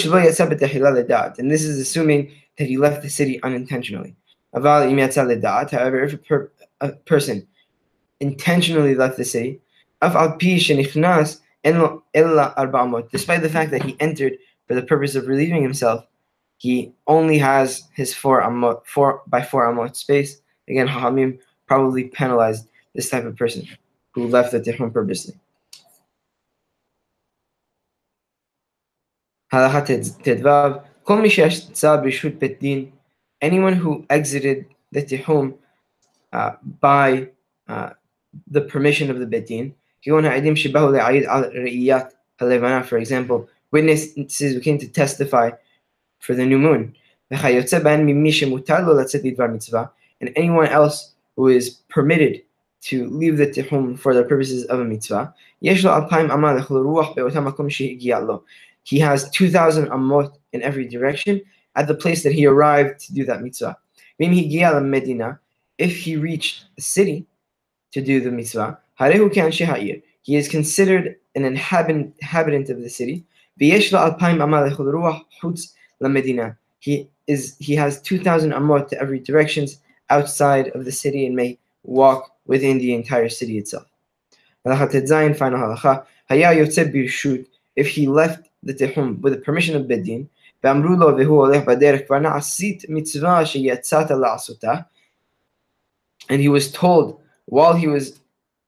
this 1.52 1.63
is 1.65 1.78
assuming 1.78 2.32
that 2.58 2.67
he 2.67 2.78
left 2.78 3.02
the 3.02 3.10
city 3.10 3.43
unintentionally. 3.43 4.15
However, 4.54 4.86
if 6.04 6.13
a, 6.13 6.17
per, 6.17 6.52
a 6.80 6.89
person 6.89 7.45
intentionally 8.21 8.95
left 8.95 9.17
the 9.17 9.26
city, 9.26 9.60
despite 13.12 13.41
the 13.41 13.49
fact 13.49 13.71
that 13.71 13.84
he 13.84 13.97
entered 13.99 14.38
for 14.67 14.75
the 14.75 14.84
purpose 14.84 15.15
of 15.15 15.28
relieving 15.28 15.63
himself, 15.63 16.06
he 16.58 16.93
only 17.08 17.38
has 17.39 17.89
his 17.93 18.13
four 18.13 18.41
amot, 18.41 18.86
four 18.86 19.23
by 19.28 19.41
four 19.41 19.65
amot 19.65 19.95
space. 19.95 20.41
Again, 20.69 20.88
Hahamim 20.88 21.39
probably 21.67 22.06
penalized 22.06 22.67
this 22.93 23.10
type 23.10 23.25
of 23.25 23.36
person 23.36 23.67
who 24.12 24.28
left 24.28 24.51
the 24.51 24.60
tihum 24.60 24.93
purposely. 24.93 25.36
anyone 33.41 33.73
who 33.73 34.06
exited 34.10 34.65
the 34.91 35.04
tihum 35.04 35.56
uh, 36.34 36.51
by 36.80 37.30
uh, 37.67 37.91
the 38.47 38.62
permission 38.62 39.10
of 39.10 39.19
the 39.19 39.25
din, 40.06 40.56
for 42.84 42.98
example, 42.98 43.50
witnesses 43.72 44.54
who 44.54 44.60
came 44.60 44.78
to 44.78 44.88
testify 44.88 45.52
for 46.20 46.36
the 46.36 46.46
new 46.46 46.60
moon. 46.60 46.96
And 47.32 47.44
anyone 50.36 50.68
else 50.68 51.13
who 51.36 51.48
is 51.48 51.70
permitted 51.89 52.44
to 52.82 53.10
leave 53.10 53.38
the 53.38 53.48
tihum 53.48 53.98
for 53.98 54.13
the 54.13 54.24
purposes 54.24 54.63
of 54.65 54.80
a 54.80 54.86
mitzvah, 54.86 55.34
he 55.60 55.70
has 55.70 55.84
2,000 59.32 59.88
amot 59.88 60.32
in 60.54 60.62
every 60.62 60.88
direction 60.88 61.41
at 61.76 61.88
the 61.88 61.96
place 61.96 62.22
that 62.24 62.34
he 62.34 62.46
arrived 62.46 63.00
to 63.00 63.13
do 63.13 63.26
that 63.26 63.41
mitzvah. 63.41 63.76
If 65.78 65.98
he 65.98 66.15
reached 66.15 66.65
a 66.78 66.82
city 66.82 67.26
to 67.91 68.02
do 68.02 68.22
the 68.22 68.32
mitzvah, 68.32 68.80
he 68.98 70.36
is 70.36 70.48
considered 70.48 71.16
an 71.36 71.46
inhabitant 71.46 72.70
of 72.70 72.82
the 72.82 72.90
city. 72.90 73.24
He 73.58 73.72
is 77.28 77.56
he 77.60 77.76
has 77.76 78.02
2,000 78.02 78.52
amot 78.52 78.88
to 78.90 79.00
every 79.00 79.20
directions 79.20 79.80
outside 80.10 80.68
of 80.70 80.86
the 80.86 80.92
city 80.92 81.26
and 81.26 81.36
may 81.36 81.58
walk 81.84 82.32
within 82.46 82.78
the 82.78 82.94
entire 82.94 83.30
city 83.30 83.58
itself. 83.58 83.86
Final. 84.64 85.78
If 87.76 87.88
he 87.88 88.08
left 88.08 88.50
the 88.64 88.74
tihum 88.74 89.20
with 89.20 89.34
the 89.34 89.40
permission 89.40 89.76
of 89.76 89.84
Bedin, 89.84 90.30
and 90.68 90.82
he 96.42 96.48
was 96.50 96.72
told 96.72 97.22
while 97.46 97.74
he 97.76 97.88
was 97.88 98.20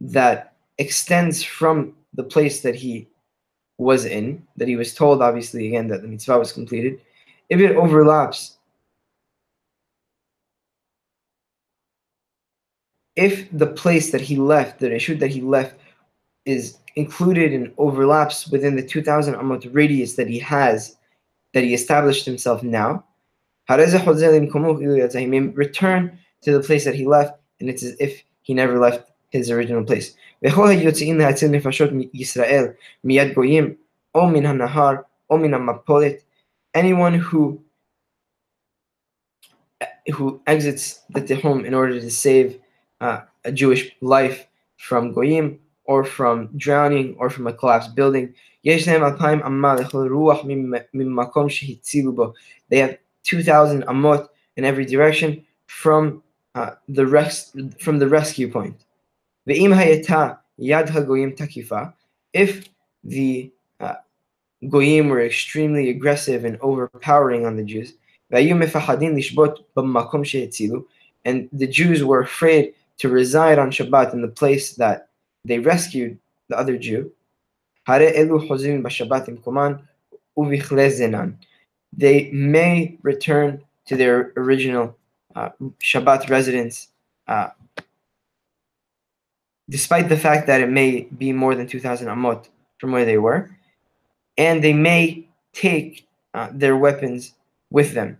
that 0.00 0.54
extends 0.78 1.42
from 1.42 1.94
the 2.14 2.22
place 2.22 2.60
that 2.60 2.74
he 2.74 3.08
was 3.78 4.04
in, 4.04 4.46
that 4.56 4.68
he 4.68 4.76
was 4.76 4.94
told, 4.94 5.22
obviously, 5.22 5.68
again, 5.68 5.88
that 5.88 6.02
the 6.02 6.08
mitzvah 6.08 6.38
was 6.38 6.52
completed, 6.52 7.00
if 7.48 7.60
it 7.60 7.76
overlaps, 7.76 8.58
if 13.14 13.48
the 13.52 13.66
place 13.66 14.10
that 14.12 14.20
he 14.20 14.36
left, 14.36 14.78
the 14.78 14.88
reshut 14.88 15.18
that 15.20 15.30
he 15.30 15.40
left, 15.40 15.74
is 16.44 16.78
included 16.96 17.52
and 17.52 17.72
overlaps 17.78 18.48
within 18.48 18.76
the 18.76 18.86
2,000 18.86 19.34
amot 19.34 19.68
radius 19.74 20.14
that 20.14 20.28
he 20.28 20.38
has, 20.38 20.96
that 21.52 21.64
he 21.64 21.74
established 21.74 22.24
himself 22.24 22.62
now, 22.62 23.04
return 25.54 26.18
to 26.42 26.52
the 26.52 26.60
place 26.60 26.84
that 26.84 26.94
he 26.94 27.06
left, 27.06 27.38
and 27.60 27.68
it's 27.68 27.82
as 27.82 27.96
if 27.98 28.22
he 28.42 28.54
never 28.54 28.78
left 28.78 29.10
his 29.36 29.50
original 29.50 29.84
place. 29.84 30.16
anyone 36.74 37.14
who 37.14 37.62
who 40.14 40.40
exits 40.46 41.00
the 41.10 41.20
Tehum 41.20 41.64
in 41.64 41.74
order 41.74 42.00
to 42.00 42.10
save 42.10 42.58
uh, 43.00 43.20
a 43.44 43.52
Jewish 43.52 43.94
life 44.00 44.46
from 44.76 45.12
goyim 45.12 45.58
or 45.84 46.04
from 46.04 46.48
drowning 46.56 47.14
or 47.18 47.30
from 47.30 47.46
a 47.46 47.52
collapsed 47.52 47.94
building. 47.94 48.34
They 48.62 48.72
have 48.72 48.82
2,000 53.24 53.82
amot 53.82 54.28
in 54.56 54.64
every 54.64 54.84
direction 54.84 55.46
from 55.66 56.22
uh, 56.54 56.70
the 56.88 57.06
from 57.78 57.98
the 57.98 58.08
rescue 58.08 58.50
point. 58.50 58.85
If 62.32 62.68
the 63.04 63.52
uh, 63.80 63.94
goyim 64.68 65.08
were 65.08 65.24
extremely 65.24 65.90
aggressive 65.90 66.44
and 66.44 66.58
overpowering 66.60 67.46
on 67.46 67.56
the 67.56 67.64
Jews, 67.64 67.94
and 71.24 71.48
the 71.52 71.66
Jews 71.66 72.04
were 72.04 72.20
afraid 72.20 72.74
to 72.98 73.08
reside 73.08 73.58
on 73.58 73.70
Shabbat 73.70 74.12
in 74.12 74.22
the 74.22 74.28
place 74.28 74.74
that 74.74 75.08
they 75.44 75.58
rescued 75.60 76.18
the 76.48 76.58
other 76.58 76.76
Jew, 76.76 77.12
they 81.96 82.30
may 82.32 82.98
return 83.02 83.62
to 83.86 83.96
their 83.96 84.32
original 84.36 84.96
uh, 85.36 85.50
Shabbat 85.80 86.28
residence, 86.28 86.88
uh, 87.28 87.48
despite 89.68 90.08
the 90.08 90.16
fact 90.16 90.46
that 90.46 90.60
it 90.60 90.70
may 90.70 91.02
be 91.16 91.32
more 91.32 91.54
than 91.54 91.66
2,000 91.66 92.08
amot 92.08 92.48
from 92.78 92.92
where 92.92 93.04
they 93.04 93.18
were, 93.18 93.50
and 94.38 94.62
they 94.62 94.72
may 94.72 95.26
take 95.52 96.06
uh, 96.34 96.48
their 96.52 96.76
weapons 96.76 97.34
with 97.70 97.94
them. 97.94 98.18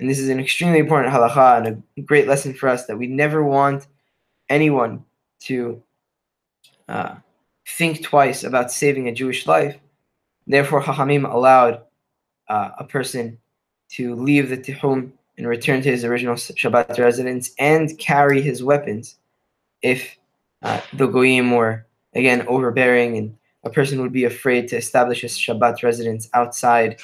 And 0.00 0.08
this 0.08 0.18
is 0.18 0.28
an 0.28 0.40
extremely 0.40 0.78
important 0.78 1.12
halacha 1.12 1.66
and 1.66 1.82
a 1.96 2.00
great 2.00 2.28
lesson 2.28 2.54
for 2.54 2.68
us 2.68 2.86
that 2.86 2.96
we 2.96 3.06
never 3.06 3.44
want 3.44 3.86
anyone 4.48 5.04
to 5.40 5.82
uh, 6.88 7.16
think 7.66 8.02
twice 8.02 8.44
about 8.44 8.72
saving 8.72 9.08
a 9.08 9.12
Jewish 9.12 9.46
life. 9.46 9.76
Therefore, 10.46 10.82
Hachamim 10.82 11.30
allowed 11.30 11.82
uh, 12.48 12.70
a 12.78 12.84
person 12.84 13.38
to 13.90 14.14
leave 14.14 14.48
the 14.48 14.56
Tihum 14.56 15.12
and 15.36 15.46
return 15.46 15.82
to 15.82 15.90
his 15.90 16.04
original 16.04 16.34
Shabbat 16.34 16.98
residence 16.98 17.50
and 17.58 17.96
carry 17.98 18.40
his 18.40 18.62
weapons 18.62 19.16
if 19.82 20.16
uh, 20.62 20.80
the 20.92 21.06
Goyim 21.06 21.52
were, 21.52 21.86
again, 22.14 22.46
overbearing 22.48 23.16
and 23.16 23.36
a 23.64 23.70
person 23.70 24.00
would 24.00 24.12
be 24.12 24.24
afraid 24.24 24.68
to 24.68 24.76
establish 24.76 25.24
a 25.24 25.26
Shabbat 25.26 25.82
residence 25.82 26.28
outside 26.34 27.00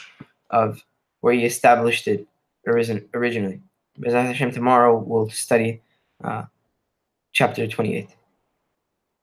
of 0.50 0.84
where 1.20 1.34
he 1.34 1.44
established 1.44 2.06
it 2.08 2.26
originally. 2.66 3.60
Bezat 3.98 4.26
Hashem, 4.26 4.52
tomorrow 4.52 4.98
we'll 4.98 5.30
study 5.30 5.80
uh, 6.22 6.44
chapter 7.32 7.66
28. 7.66 8.08